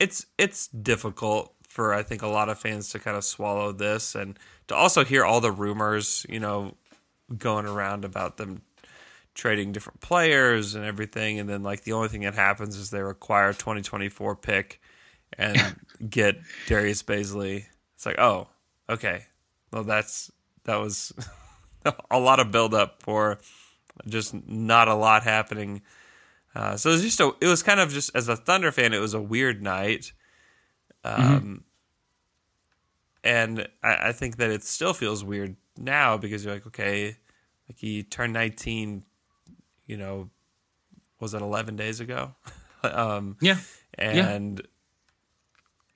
[0.00, 4.14] it's it's difficult for I think a lot of fans to kind of swallow this
[4.14, 4.38] and
[4.68, 6.74] to also hear all the rumors, you know,
[7.38, 8.62] going around about them
[9.34, 13.02] trading different players and everything, and then like the only thing that happens is they
[13.02, 14.80] require 2024 pick
[15.38, 15.76] and
[16.10, 17.64] get Darius Bazley.
[17.94, 18.48] It's like, oh,
[18.88, 19.26] okay,
[19.72, 20.30] well that's
[20.64, 21.12] that was
[22.10, 23.38] a lot of build up for
[24.06, 25.82] just not a lot happening.
[26.54, 28.92] Uh, so it was just a, it was kind of just as a Thunder fan,
[28.92, 30.12] it was a weird night.
[31.04, 31.64] Um,
[33.24, 37.16] and I, I think that it still feels weird now because you're like, okay,
[37.68, 39.04] like he turned 19,
[39.86, 40.30] you know,
[41.20, 42.34] was it 11 days ago?
[42.82, 43.58] um, Yeah.
[43.94, 44.60] and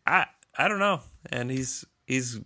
[0.07, 1.01] I I don't know.
[1.31, 2.41] And he's he's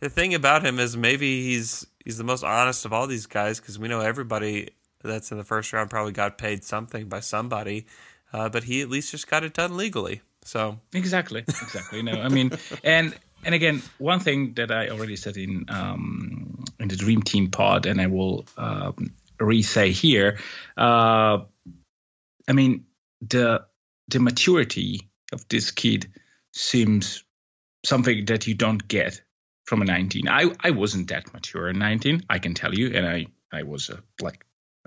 [0.00, 3.60] the thing about him is maybe he's he's the most honest of all these guys
[3.60, 4.70] because we know everybody
[5.02, 7.86] that's in the first round probably got paid something by somebody,
[8.32, 10.22] uh, but he at least just got it done legally.
[10.44, 12.02] So Exactly, exactly.
[12.02, 16.88] no, I mean, and and again, one thing that I already said in um, in
[16.88, 20.38] the Dream Team pod, and I will um, re-say here.
[20.76, 21.40] Uh,
[22.48, 22.86] I mean,
[23.20, 23.66] the
[24.08, 26.10] the maturity of this kid
[26.52, 27.24] seems
[27.84, 29.22] something that you don't get
[29.68, 30.28] from a 19.
[30.28, 33.90] I I wasn't that mature at 19, I can tell you, and I I was
[33.90, 34.44] a like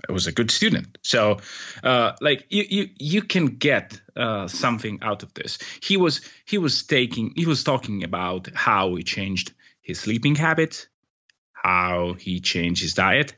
[0.08, 0.98] I was a good student.
[1.02, 1.38] So,
[1.84, 5.58] uh, like you, you, you can get uh, something out of this.
[5.80, 10.88] He was, he was taking, he was talking about how he changed his sleeping habits,
[11.52, 13.36] how he changed his diet,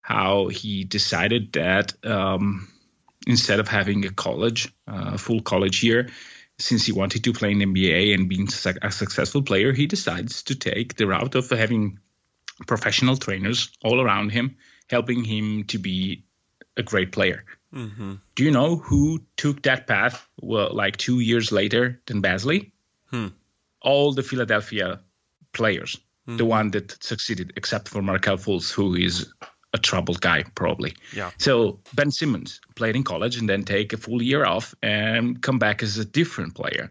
[0.00, 2.66] how he decided that um,
[3.24, 6.08] instead of having a college, uh, full college year,
[6.62, 8.48] since he wanted to play in NBA and being
[8.82, 11.98] a successful player, he decides to take the route of having
[12.66, 14.56] professional trainers all around him
[14.88, 16.24] helping him to be
[16.76, 17.44] a great player.
[17.74, 18.14] mm-hmm.
[18.34, 20.26] Do you know who took that path?
[20.40, 22.70] Well, like two years later than Bazley,
[23.10, 23.28] Hmm.
[23.80, 25.00] all the Philadelphia
[25.52, 29.32] players, the one that succeeded, except for Markelle Fultz, who is
[29.72, 30.94] a troubled guy probably.
[31.14, 31.30] Yeah.
[31.38, 35.58] So Ben Simmons played in college and then take a full year off and come
[35.58, 36.90] back as a different player.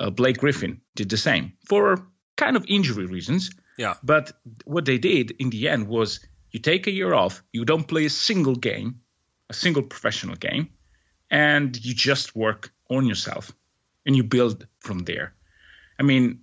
[0.00, 3.50] Uh, Blake Griffin did the same for kind of injury reasons.
[3.78, 4.32] yeah, But
[4.64, 8.06] what they did in the end was you take a year off, you don't play
[8.06, 9.00] a single game,
[9.50, 10.68] a single professional game,
[11.30, 13.52] and you just work on yourself
[14.04, 15.34] and you build from there.
[15.98, 16.40] I mean,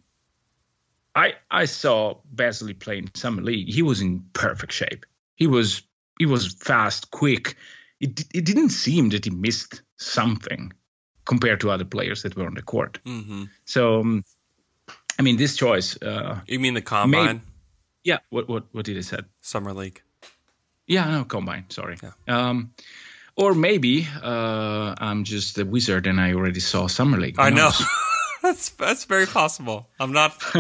[1.16, 3.68] I I saw Bazley play in summer league.
[3.72, 5.06] He was in perfect shape.
[5.36, 5.84] He was
[6.19, 7.56] he was fast, quick.
[8.00, 10.74] It it didn't seem that he missed something
[11.26, 13.00] compared to other players that were on the court.
[13.06, 13.46] mm-hmm.
[13.65, 14.24] So, um,
[15.17, 16.02] I mean, this choice.
[16.02, 17.41] Uh, you mean the combine,
[18.04, 18.17] yeah.
[18.30, 19.26] What what what did I said?
[19.41, 20.02] summer league?
[20.86, 21.65] Yeah, no, combine.
[21.69, 21.98] Sorry.
[22.28, 22.74] Um,
[23.36, 27.39] or maybe uh, I'm just a wizard and I already saw summer league.
[27.39, 27.72] I know.
[28.43, 29.88] that's that's very possible.
[30.00, 30.34] I'm not.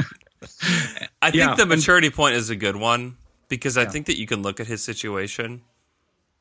[1.21, 3.17] I think Yeah, the maturity point is a good one
[3.53, 5.61] because I think that you can look at his situation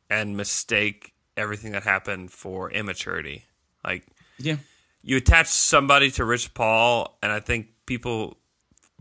[0.09, 3.45] and mistake everything that happened for immaturity.
[3.85, 4.07] Like
[4.39, 4.57] Yeah.
[5.03, 8.39] you attach somebody to Rich Paul, and I think people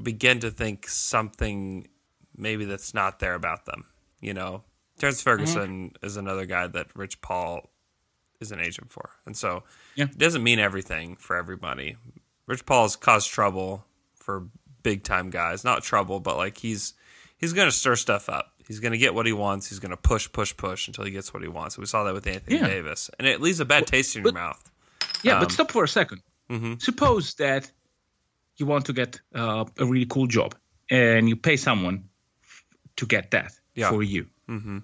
[0.02, 1.88] begin to think something
[2.36, 3.86] maybe that's not there about them.
[4.19, 4.65] You know,
[5.00, 5.30] Terrence mm-hmm.
[5.30, 7.69] Ferguson is another guy that Rich Paul
[8.41, 9.63] is an agent for, and so
[9.95, 10.06] Yeah.
[10.06, 11.95] it doesn't mean everything for everybody.
[12.45, 14.47] Rich Paul has caused trouble for
[14.84, 16.93] big time guys, not trouble, but like he's
[17.42, 18.54] he's going to stir stuff up.
[18.68, 19.68] He's going to get what he wants.
[19.68, 21.78] He's going to push, push, push until he gets what he wants.
[21.78, 22.68] We saw that with Anthony Yeah.
[22.68, 24.72] Davis, and it leaves a bad taste in your mouth.
[25.24, 26.74] Yeah, Um, but stop for a 2nd mm-hmm.
[26.80, 27.70] Suppose that
[28.56, 30.56] you want to get uh, a really cool job
[30.90, 32.06] and you pay someone
[32.98, 33.90] to get that Yeah.
[33.90, 34.28] for you.
[34.48, 34.80] Mm-hmm.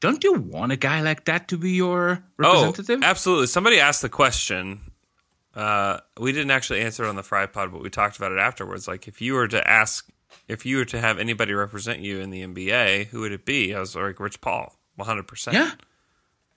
[0.00, 3.00] Don't you want a guy like that to be your representative?
[3.02, 3.46] Oh, absolutely.
[3.48, 4.80] Somebody asked the question.
[5.54, 8.38] Uh, we didn't actually answer it on the Fry Pod, but we talked about it
[8.38, 8.86] afterwards.
[8.86, 10.08] Like, if you were to ask,
[10.46, 13.74] if you were to have anybody represent you in the NBA, who would it be?
[13.74, 15.52] I was like, Rich Paul, 100%.
[15.52, 15.70] yeah.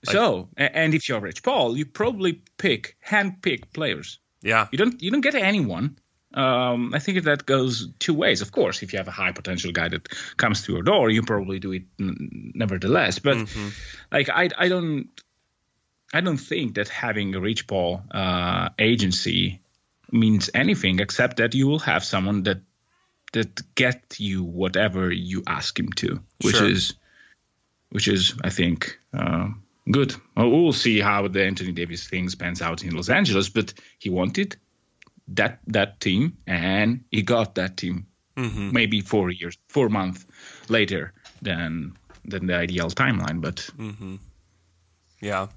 [0.04, 4.18] so, and if you're Rich Paul, you probably pick hand pick players.
[4.42, 4.66] Yeah.
[4.72, 5.98] You don't you don't get anyone.
[6.34, 8.40] Um, I think that goes two ways.
[8.40, 10.08] Of course, if you have a high potential guy that
[10.38, 13.18] comes to your door, you probably do it n- nevertheless.
[13.18, 13.36] But
[14.10, 15.08] like I I don't
[16.12, 19.60] I don't think that having a Rich Paul uh, agency
[20.10, 22.60] means anything except that you will have someone that
[23.32, 26.68] that get you whatever you ask him to, which Sure.
[26.68, 26.94] is
[27.90, 29.48] which is I think uh,
[29.90, 30.14] good.
[30.36, 34.10] Well, we'll see how the Anthony Davis thing pans out in Los Angeles, but he
[34.10, 34.56] wanted
[35.28, 38.06] that that team, and he got that team.
[38.34, 40.26] Maybe four years, four months
[40.68, 41.12] later
[41.42, 41.92] than
[42.24, 44.16] than the ideal timeline, but Mm-hmm.
[45.20, 45.48] Yeah.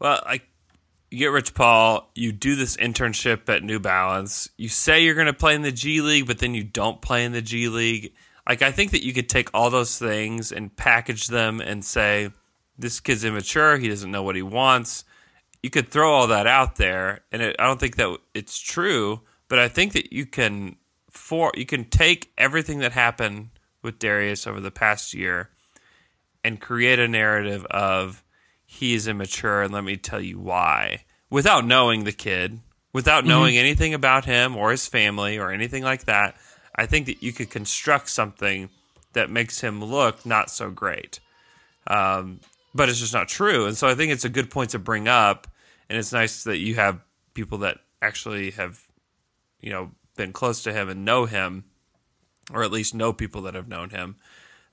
[0.00, 0.46] Well, like
[1.12, 4.48] you get Rich Paul, you do this internship at New Balance.
[4.56, 7.26] You say you're going to play in the G League, but then you don't play
[7.26, 8.14] in the G League.
[8.48, 12.30] Like I think that you could take all those things and package them and say
[12.78, 15.04] this kid's immature, he doesn't know what he wants.
[15.62, 19.20] You could throw all that out there and it, I don't think that it's true,
[19.48, 20.76] but I think that you can
[21.10, 23.50] for you can take everything that happened
[23.82, 25.50] with Darius over the past year
[26.42, 28.24] and create a narrative of
[28.72, 32.60] he is immature and let me tell you why without knowing the kid,
[32.92, 36.36] without knowing anything about him or his family or anything like that.
[36.74, 38.70] I think that you could construct something
[39.12, 41.20] that makes him look not so great.
[41.86, 42.40] Um,
[42.74, 43.66] but it's just not true.
[43.66, 45.46] And so I think it's a good point to bring up.
[45.90, 47.00] And it's nice that you have
[47.34, 48.80] people that actually have,
[49.60, 51.64] you know, been close to him and know him,
[52.52, 54.16] or at least know people that have known him.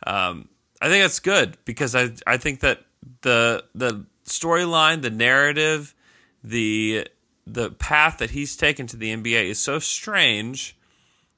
[0.08, 0.48] Um,
[0.82, 2.86] I think that's good because I I think that
[3.22, 5.96] the the storyline, the narrative,
[6.44, 7.08] the
[7.46, 10.78] the path that he's taken to the NBA is so strange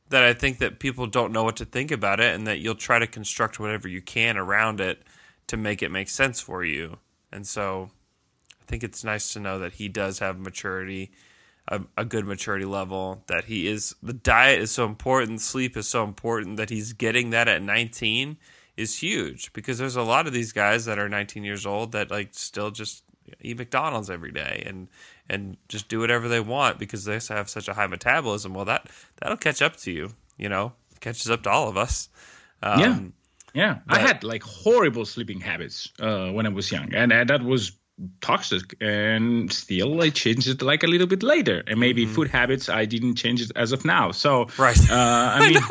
[0.09, 2.75] that I think that people don't know what to think about it, and that you'll
[2.75, 5.03] try to construct whatever you can around it
[5.47, 6.97] to make it make sense for you.
[7.31, 7.91] And so,
[8.61, 11.11] I think it's nice to know that he does have maturity,
[11.67, 13.23] a, a good maturity level.
[13.27, 17.29] That he is the diet is so important, sleep is so important that he's getting
[17.29, 18.37] that at 19
[18.77, 22.09] is huge because there's a lot of these guys that are 19 years old that
[22.09, 23.03] like still just
[23.41, 24.87] eat McDonald's every day and
[25.29, 28.53] and just do whatever they want because they have such a high metabolism.
[28.53, 30.09] Well, that that'll catch up to you.
[30.37, 32.09] You know, catches up to all of us.
[32.63, 33.13] Um,
[33.53, 33.79] yeah, yeah.
[33.87, 37.71] I had like horrible sleeping habits uh, when I was young, and, and that was
[38.21, 38.75] toxic.
[38.81, 41.63] And still, I changed it like a little bit later.
[41.67, 44.11] And maybe food habits, I didn't change it as of now.
[44.11, 44.61] So, Mm-hmm.
[44.61, 44.89] Right.
[44.89, 45.61] Uh, I mean,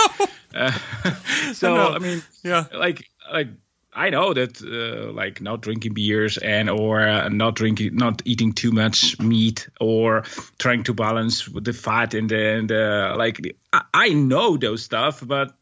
[0.54, 1.92] uh, so know.
[1.94, 2.64] I mean, Yeah.
[2.72, 3.48] like like
[3.92, 8.52] I know that uh, like not drinking beers and or uh, not drinking, not eating
[8.52, 10.22] too much meat or
[10.58, 13.56] trying to balance with the fat and the, and the like.
[13.72, 15.52] I, I know those stuff, but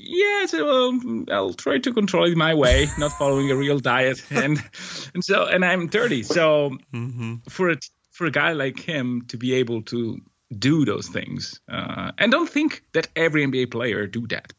[0.00, 4.22] yeah, so um, I'll try to control it my way, not following a real diet,
[4.30, 4.62] and
[5.14, 6.76] and so and I'm 30, so
[7.48, 7.76] for a
[8.12, 10.18] for a guy like him to be able to
[10.58, 14.52] do those things, uh, and don't think that every NBA player do that.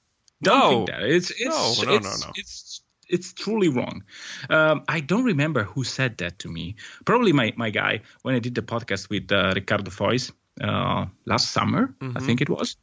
[0.44, 0.70] Don't No.
[0.70, 2.32] think that it's it's No, no, no, it's, no.
[2.36, 4.04] it's it's truly wrong.
[4.50, 6.76] Um, I don't remember who said that to me.
[7.06, 10.32] Probably my my guy when I did the podcast with uh, Riccardo Fois
[10.62, 12.18] uh, last summer, Mm-hmm.
[12.18, 12.78] I think it was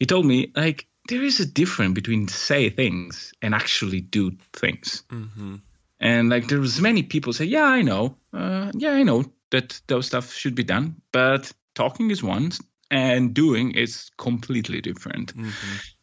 [0.00, 5.02] he told me like there is a difference between say things and actually do things.
[5.10, 5.56] Mm-hmm.
[6.00, 8.16] and like there was many people say yeah i know.
[8.32, 12.52] Uh, yeah i know that those stuff should be done but talking is one
[12.92, 15.32] and doing is completely different.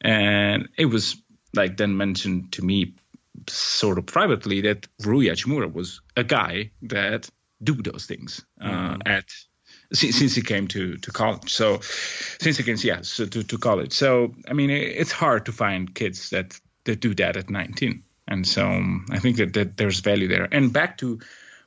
[0.02, 1.22] And it was
[1.54, 2.96] like then mentioned to me
[3.48, 7.30] sort of privately that Rui Hachimura was a guy that
[7.62, 9.26] do those things uh, at
[9.94, 11.52] since, since he came to, to college.
[11.52, 11.80] So
[12.40, 13.94] since he came, yeah, so to, to college.
[13.94, 18.04] So I mean, it, it's hard to find kids that that do that at 19,
[18.28, 20.48] and so um, I think that, that there's value there.
[20.52, 21.20] And back to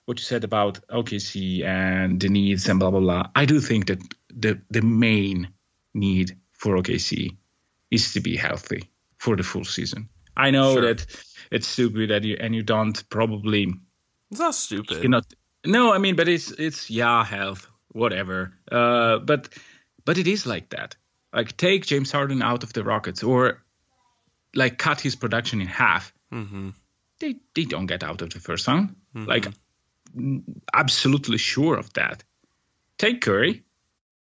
[0.07, 3.29] what you said about OKC and the needs and blah blah blah.
[3.37, 4.01] I do think that
[4.35, 5.49] the the main
[5.95, 7.37] need for OKC
[7.91, 10.09] is to be healthy for the full season.
[10.37, 10.83] I know Sure.
[10.95, 11.07] that
[11.51, 13.75] it's stupid that you and you don't probably
[14.31, 15.03] It's not stupid.
[15.03, 15.21] you know
[15.67, 18.55] no i mean but it's it's yeah health whatever.
[18.71, 19.49] Uh but
[20.05, 20.97] but it is like that.
[21.33, 23.63] Like take james harden out of the rockets or
[24.55, 26.13] like cut his production in half.
[26.33, 26.71] Mm-hmm.
[27.21, 28.97] they they don't get out of the first round.
[29.15, 29.47] Like
[30.17, 32.25] mm, absolutely sure of that.
[32.99, 33.65] Take curry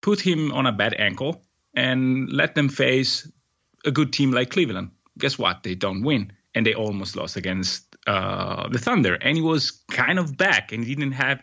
[0.01, 1.43] put him on a bad ankle
[1.73, 3.29] and let them face
[3.85, 4.91] a good team like cleveland.
[5.17, 5.63] Guess what?
[5.63, 9.15] They don't win and they almost lost against uh, the thunder.
[9.15, 11.41] And he was kind of back and he didn't have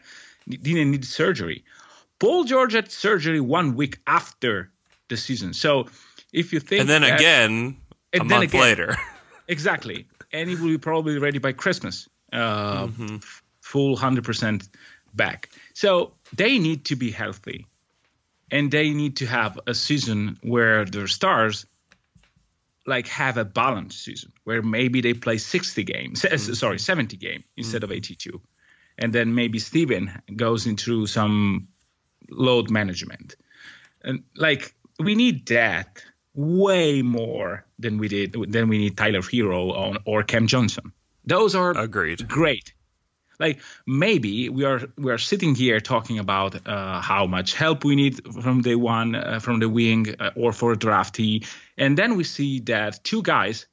[0.48, 1.64] didn't need surgery
[2.18, 4.70] paul george had surgery one week after
[5.08, 5.86] the season so
[6.32, 7.76] if you think And then that- again,
[8.12, 8.96] a and then month again- later.
[9.46, 10.06] Exactly.
[10.32, 14.66] And he will be probably ready by Christmas, uh, f- full 100%
[15.12, 15.50] back.
[15.74, 17.66] So they need to be healthy.
[18.50, 21.66] And they need to have a season where their stars
[22.86, 27.44] like have a balanced season where maybe they play 60 games, uh, sorry, 70 game
[27.56, 28.40] instead of 82.
[28.98, 31.68] And then maybe Steven goes into some
[32.34, 33.36] load management.
[34.02, 36.02] And like we need that
[36.34, 40.92] way more than we did than we need Tyler Herro on, or Cam Johnson.
[41.24, 42.28] Those are Agreed.
[42.28, 42.74] great.
[43.40, 47.96] Like maybe we are we are sitting here talking about uh, how much help we
[47.96, 52.16] need from the one uh, from the wing uh, or for a draftee, and then
[52.16, 53.66] we see that two guys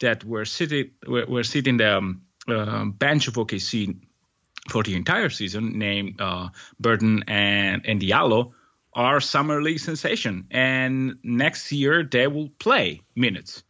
[0.00, 3.96] that were sitting were, were sitting the um, uh, bench of OKC
[4.68, 6.48] for the entire season, named uh,
[6.80, 8.52] Burton and and Diallo,
[8.94, 13.62] are summer league sensation, and next year they will play minutes.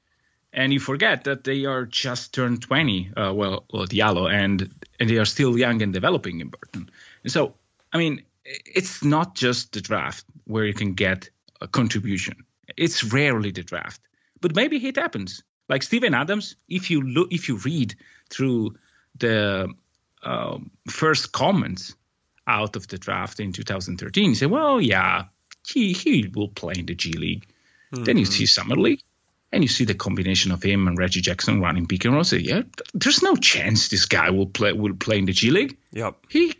[0.52, 3.10] and you forget that they are just turned 20.
[3.16, 4.68] Uh, well, well, Diallo, and
[4.98, 6.90] and they are still young and developing in Burton.
[7.22, 7.54] And so,
[7.92, 11.30] I mean, it's not just the draft where you can get
[11.60, 12.44] a contribution.
[12.76, 14.00] It's rarely the draft,
[14.40, 15.42] but maybe it happens.
[15.68, 17.94] Like Steven Adams, if you look, if you read
[18.30, 18.76] through
[19.18, 19.68] the
[20.22, 20.58] uh,
[20.98, 21.94] first comments
[22.46, 25.24] out of the draft in 2013, you say, well, yeah,
[25.66, 27.46] he he will play in the G League.
[27.92, 28.04] Mm-hmm.
[28.04, 29.02] Then you see Summer League,
[29.52, 32.24] and you see the combination of him and Reggie Jackson running pick and roll.
[32.24, 32.62] Say, yeah,
[32.94, 35.76] there's no chance this guy will play will play in the G League.
[35.92, 36.16] Yep.
[36.28, 36.54] He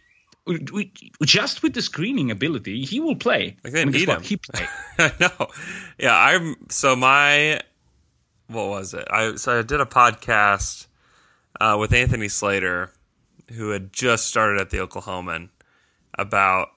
[0.47, 0.93] we,
[1.25, 3.57] just with the screening ability, he will play.
[3.63, 4.23] Like they need him.
[4.23, 4.67] He play.
[4.99, 5.49] I know.
[5.99, 6.57] Yeah, I'm.
[6.71, 7.61] So my,
[8.47, 9.07] what was it?
[9.11, 10.87] I so I did a podcast
[11.61, 12.93] uh, with Anthony Slater,
[13.55, 15.49] who had just started at the Oklahoman,
[16.19, 16.69] about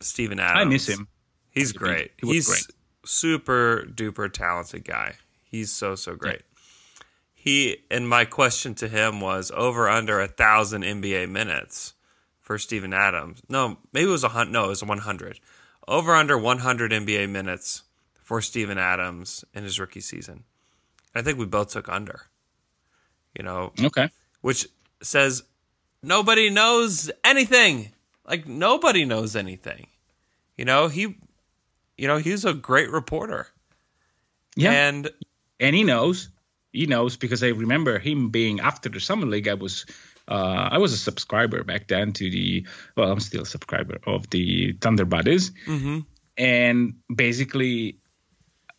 [0.00, 0.60] Steven Adams.
[0.60, 1.08] I miss him.
[1.50, 2.12] He's great.
[2.20, 2.66] He He's great.
[3.04, 5.14] super duper talented guy.
[5.44, 6.40] He's so so great.
[6.40, 7.02] Yeah.
[7.34, 11.94] He and my question to him was over under a thousand NBA minutes
[12.40, 13.40] for Steven Adams.
[13.48, 14.52] No, maybe it was a hundred.
[14.52, 15.40] No, it was a 100.
[15.86, 17.82] Over under 100 NBA minutes
[18.22, 20.44] for Steven Adams in his rookie season.
[21.14, 22.22] I think we both took under.
[23.36, 24.10] You know, okay,
[24.40, 24.66] which
[25.02, 25.42] says
[26.02, 27.92] nobody knows anything.
[28.26, 29.86] Like nobody knows anything.
[30.56, 31.16] You know, he,
[31.96, 33.46] you know, he's a great reporter.
[34.56, 35.10] Yeah, and
[35.60, 36.28] and he knows,
[36.72, 39.48] he knows because I remember him being after the summer league.
[39.48, 39.86] I was
[40.28, 44.28] uh, I was a subscriber back then to the, well, I'm still a subscriber of
[44.28, 45.50] the Thunder Buddies.
[45.66, 46.00] Mm-hmm.
[46.36, 47.98] And basically,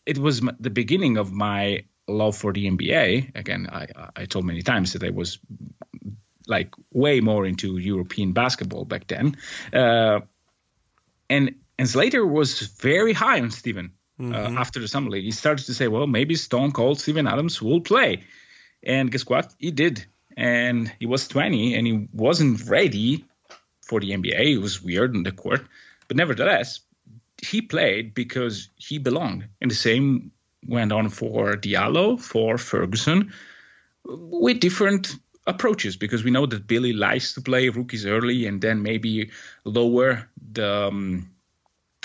[0.05, 3.35] it was the beginning of my love for the NBA.
[3.35, 5.39] Again, I, I told many times that I was
[6.49, 9.37] like way more into European basketball back then.
[9.71, 10.19] Uh,
[11.29, 14.57] and and Slater was very high on Steven uh, mm-hmm.
[14.57, 15.23] uh, after the summer league.
[15.23, 18.23] He started to say, well, maybe Stone Cold Steven Adams will play.
[18.83, 19.53] And guess what?
[19.59, 20.05] He did
[20.39, 23.25] and he was 20 and he wasn't ready
[23.81, 24.55] for the NBA.
[24.55, 25.65] It was weird on the court,
[26.07, 26.79] but nevertheless,
[27.41, 29.47] he played because he belonged.
[29.61, 30.31] And the same
[30.67, 33.33] went on for Diallo, for Ferguson,
[34.05, 35.15] with different
[35.47, 39.31] approaches because we know that Billy likes to play rookies early and then maybe
[39.63, 41.29] lower the um,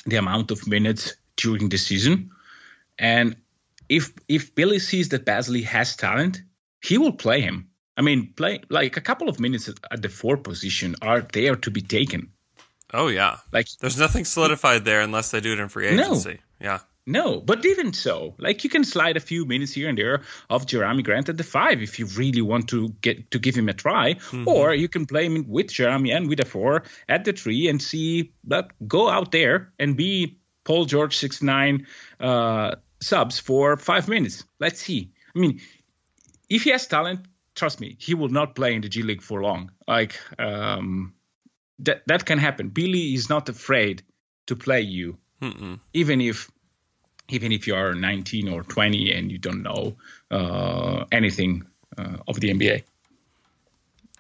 [0.06, 2.30] the amount of minutes during the season.
[2.98, 3.36] And
[3.88, 6.42] if if Billy sees that Bazley has talent,
[6.82, 7.68] he will play him.
[7.96, 11.70] I mean, play like a couple of minutes at the four position are there to
[11.70, 12.30] be taken.
[12.92, 16.40] Oh yeah, like there's nothing solidified there unless they do it in free agency.
[16.60, 19.98] No, yeah, no, but even so, like you can slide a few minutes here and
[19.98, 23.54] there of Jerami Grant at the five if you really want to get to give
[23.54, 24.48] him a try, mm-hmm.
[24.48, 27.82] or you can play him with Jerami and with a four at the three and
[27.82, 31.86] see that go out there and be Paul George six nine
[32.20, 34.44] uh, subs for five minutes.
[34.58, 35.12] Let's see.
[35.36, 35.60] I mean,
[36.48, 39.42] if he has talent, trust me, he will not play in the G League for
[39.42, 39.70] long.
[39.86, 41.12] Like um,
[41.80, 42.70] that that can happen.
[42.70, 44.02] Billy is not afraid
[44.46, 45.80] to play you, Mm-mm.
[45.92, 46.50] even if
[47.28, 49.96] even if you are 19 or 20 and you don't know
[50.30, 51.64] uh, anything
[51.96, 52.82] uh, of the NBA.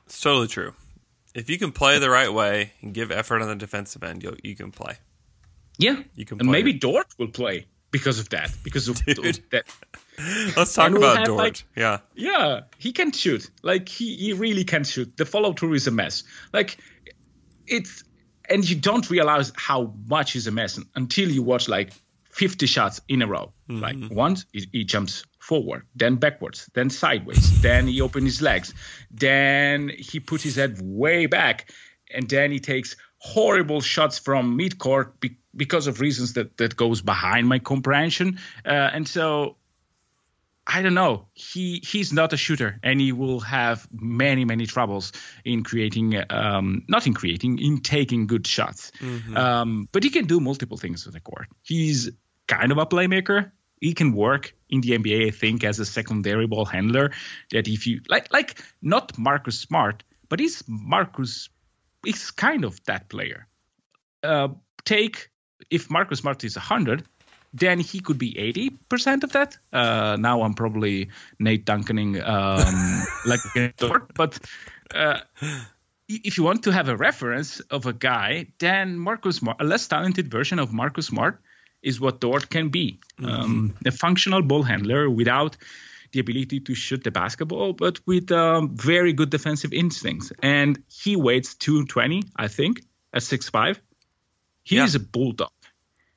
[0.06, 0.74] It's totally true.
[1.34, 4.36] If you can play the right way and give effort on the defensive end, you
[4.44, 4.98] you can play.
[5.78, 6.38] Yeah, you can.
[6.40, 8.52] and maybe Dort will play because of that.
[8.62, 9.40] Because of Dude.
[9.50, 9.64] that.
[10.56, 11.38] Let's talk about Dort.
[11.38, 11.98] Like, yeah.
[12.14, 13.50] Yeah, he can shoot.
[13.62, 15.16] Like he, he really can shoot.
[15.16, 16.22] The follow through is a mess.
[16.52, 16.78] Like
[17.66, 18.04] it's
[18.48, 21.92] and you don't realize how much is a mess until you watch like
[22.34, 23.52] 50 shots in a row.
[23.68, 23.80] Mm-hmm.
[23.80, 28.74] Like once he, he, jumps forward, then backwards, then sideways, then he opens his legs,
[29.10, 31.72] then he puts his head way back,
[32.12, 37.02] and then he takes horrible shots from midcourt be- because of reasons that that goes
[37.02, 38.40] behind my comprehension.
[38.66, 39.56] Uh, and so
[40.66, 41.28] I don't know.
[41.34, 45.12] He he's not a shooter, and he will have many many troubles
[45.44, 48.90] in creating, um, not in creating, in taking good shots.
[49.00, 49.36] Mm-hmm.
[49.36, 51.46] Um, but he can do multiple things with the court.
[51.62, 52.10] He's
[52.46, 53.50] kind of a playmaker.
[53.80, 57.12] He can work in the NBA, I think, as a secondary ball handler.
[57.50, 61.48] That if you like, like not Marcus Smart, but he's Marcus.
[62.04, 63.46] He's kind of that player.
[64.22, 64.48] Uh,
[64.84, 65.30] take
[65.70, 67.04] if Marcus Smart is 100,
[67.52, 68.34] then he could be
[68.90, 69.56] 80% of that.
[69.72, 73.40] Uh, now I'm probably Nate Duncaning um, like
[74.14, 74.38] but
[74.94, 75.20] uh,
[76.08, 79.86] if you want to have a reference of a guy, then Marcus Smart, a less
[79.86, 81.40] talented version of Marcus Smart,
[81.84, 82.98] is what Dort can be.
[83.20, 83.28] Mm-hmm.
[83.28, 85.56] Um, a functional ball handler without
[86.12, 90.32] the ability to shoot the basketball, but with um, very good defensive instincts.
[90.42, 92.82] And he weighs 220, I think,
[93.12, 93.78] at 6'5.
[94.62, 94.84] He yeah.
[94.84, 95.50] is a bulldog.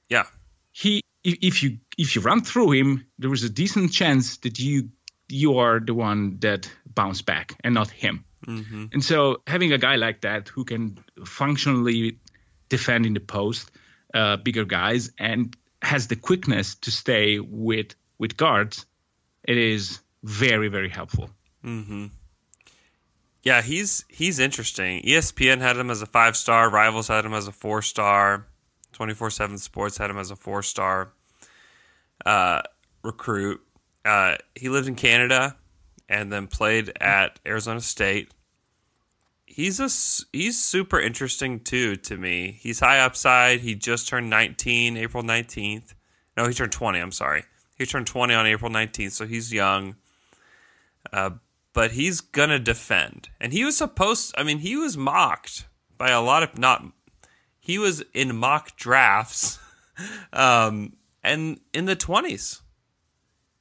[0.10, 0.26] Yeah.
[0.72, 4.90] He if you if you run through him, there is a decent chance that you
[5.28, 8.24] you are the one that bounce back and not him.
[8.46, 8.86] Mm-hmm.
[8.94, 12.20] And so having a guy like that who can functionally
[12.70, 13.72] defend in the post,
[14.18, 18.86] uh, bigger guys, and has the quickness to stay with with guards,
[19.44, 21.30] it is very very helpful.
[21.64, 22.08] Mm-hmm.
[23.44, 25.04] Yeah, he's he's interesting.
[25.04, 26.70] ESPN had him as a five star.
[26.70, 28.48] Rivals had him as a four star.
[28.92, 31.12] Twenty four seven Sports had him as a four star
[32.26, 32.64] uh,
[33.04, 33.62] recruit.
[34.04, 35.56] Uh, he lived in Canada
[36.10, 38.32] and then played at Arizona State.
[39.58, 39.90] He's a
[40.32, 42.60] he's super interesting too to me.
[42.62, 43.62] He's high upside.
[43.62, 45.96] He just turned nineteen, April nineteenth.
[46.36, 47.00] No, he turned twenty.
[47.00, 47.44] I'm sorry.
[47.76, 49.96] He turned twenty on April nineteenth, so he's young
[51.78, 53.30] but he's gonna defend.
[53.40, 54.34] And he was supposed.
[54.36, 56.84] I mean, he was mocked by a lot of not.
[57.60, 59.60] He was in mock drafts,
[60.34, 60.94] um,
[61.24, 62.64] and in the twenties.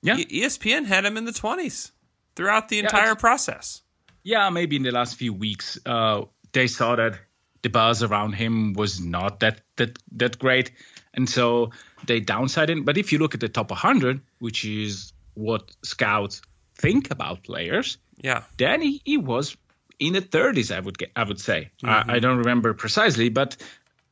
[0.00, 1.92] Yeah, ESPN had him in the twenties
[2.36, 3.82] throughout the entire it's- process.
[4.26, 4.50] Yeah.
[4.50, 6.22] Maybe in the last few weeks, uh,
[6.52, 7.18] they saw that
[7.62, 10.72] the buzz around him was not that that that great,
[11.14, 11.70] and so
[12.06, 12.84] they downside him.
[12.84, 16.42] But if you look at the top 100, which is what scouts
[16.74, 19.56] think about players, Yeah, then he, he was
[19.98, 23.56] in the 30s i would get i would say I, I don't remember precisely but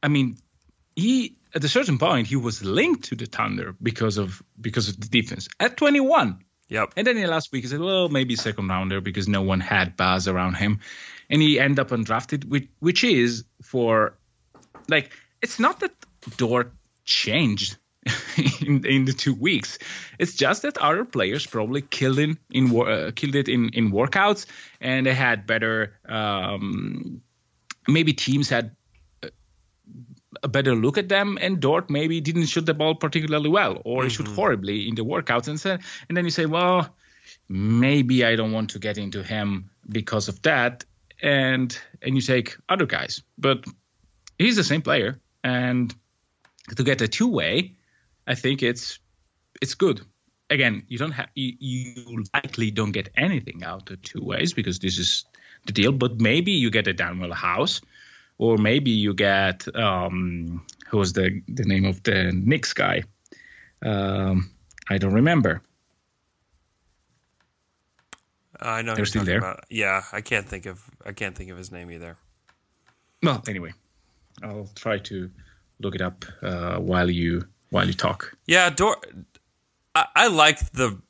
[0.03, 0.37] i mean
[0.97, 5.01] he at a certain point he was linked to the thunder because of because of
[5.01, 8.37] the defense at 21 yep, and then in the last week he said well maybe
[8.37, 10.81] second rounder because no one had buzz around him
[11.31, 14.17] and he ended up undrafted which, which is for
[14.89, 15.11] like
[15.43, 15.93] it's not that
[16.37, 16.73] Dort
[17.05, 17.77] changed
[18.61, 19.79] in, in the two weeks.
[20.19, 24.47] It's just that other players probably killed in wor- uh, killed it in, in workouts,
[24.81, 25.99] and they had better.
[26.09, 27.23] Um,
[27.89, 28.75] maybe teams had
[30.45, 34.05] a- better look at them, and Dort maybe didn't shoot the ball particularly well, or
[34.05, 34.35] he shoot mm-hmm.
[34.35, 35.79] horribly in the workouts, and so,
[36.09, 36.95] and then you say, well,
[37.49, 40.85] maybe I don't want to get into him because of that,
[41.23, 43.65] and and you take other guys, but
[44.39, 45.95] he's the same player, and
[46.77, 47.75] to get a two way,
[48.27, 48.99] I think it's
[49.61, 50.01] it's good.
[50.51, 54.79] Again, you don't have you, you likely don't get anything out of two ways because
[54.79, 55.25] this is
[55.67, 55.93] the deal.
[55.93, 57.81] But maybe you get a Danuel House,
[58.39, 63.03] or maybe you get um, who was the the name of the Knicks guy?
[63.83, 64.51] Um,
[64.89, 65.63] I don't remember.
[68.61, 68.95] I know.
[68.95, 69.39] They're still there?
[69.39, 69.65] About.
[69.69, 72.17] Yeah, I can't think of I can't think of his name either.
[73.23, 73.73] Well, anyway,
[74.43, 75.31] I'll try to
[75.81, 78.37] look it up uh, while you while you talk.
[78.47, 79.07] Yeah, Dort.
[79.95, 81.01] I, I like the.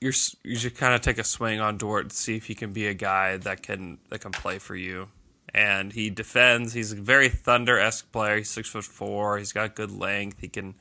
[0.00, 0.14] You're,
[0.44, 2.86] you should kind of take a swing on Dort to see if he can be
[2.86, 5.08] a guy that can that can play for you.
[5.52, 6.72] And he defends.
[6.72, 8.36] He's a very Thunder esque player.
[8.38, 9.38] He's six foot four.
[9.38, 10.38] He's got good length.
[10.40, 10.76] He can.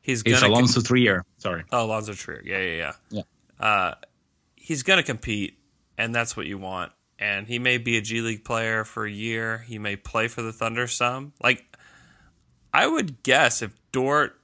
[0.00, 0.52] He's It's gonna.
[0.52, 1.22] Alonzo Trier.
[1.38, 1.64] Sorry.
[1.72, 2.42] oh, Alonzo Trier.
[2.44, 3.22] Yeah, yeah, yeah.
[3.60, 3.66] Yeah.
[3.66, 3.94] Uh,
[4.54, 5.58] he's gonna compete,
[5.98, 6.92] and that's what you want.
[7.18, 9.58] And he may be a G League player for a year.
[9.66, 11.32] He may play for the Thunder some.
[11.42, 11.76] Like,
[12.72, 14.38] I would guess if Dort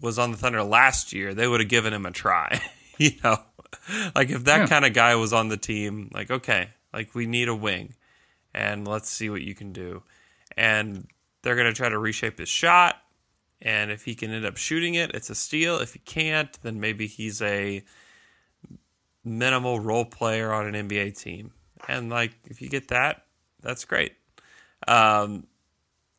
[0.00, 2.60] was on the Thunder last year, they would have given him a try.
[2.98, 3.38] you know,
[4.14, 4.66] like if that Yeah.
[4.66, 7.94] kind of guy was on the team, like okay, like we need a wing,
[8.54, 10.02] and let's see what you can do.
[10.56, 11.08] And
[11.42, 12.96] they're gonna try to reshape his shot,
[13.60, 15.78] and if he can end up shooting it, it's a steal.
[15.78, 17.82] If he can't, then maybe he's a
[19.24, 21.52] minimal role player on an NBA team.
[21.88, 23.24] And like if you get that,
[23.62, 24.12] that's great.
[24.86, 25.46] Um,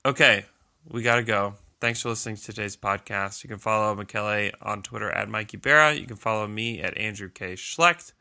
[0.06, 0.46] okay,
[0.90, 1.54] we got to go.
[1.80, 3.44] Thanks for listening to today's podcast.
[3.44, 5.94] You can follow Michele on Twitter at Mikey Barra.
[5.94, 7.54] You can follow me at Andrew K.
[7.54, 8.14] Schlecht.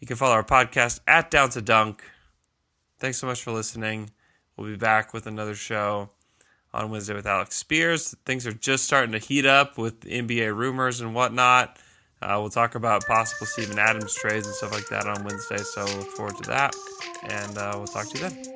[0.00, 2.02] You can follow our podcast at Down to Dunk.
[3.04, 4.08] Thanks so much for listening.
[4.56, 6.08] We'll be back with another show
[6.72, 8.16] on Wednesday with Alex Spears.
[8.24, 11.78] Things are just starting to heat up with NBA rumors and whatnot.
[12.22, 15.84] Uh, we'll talk about possible Steven Adams trades and stuff like that on Wednesday, so
[15.84, 16.74] look forward to that.
[17.24, 18.53] And uh, we'll talk to you then.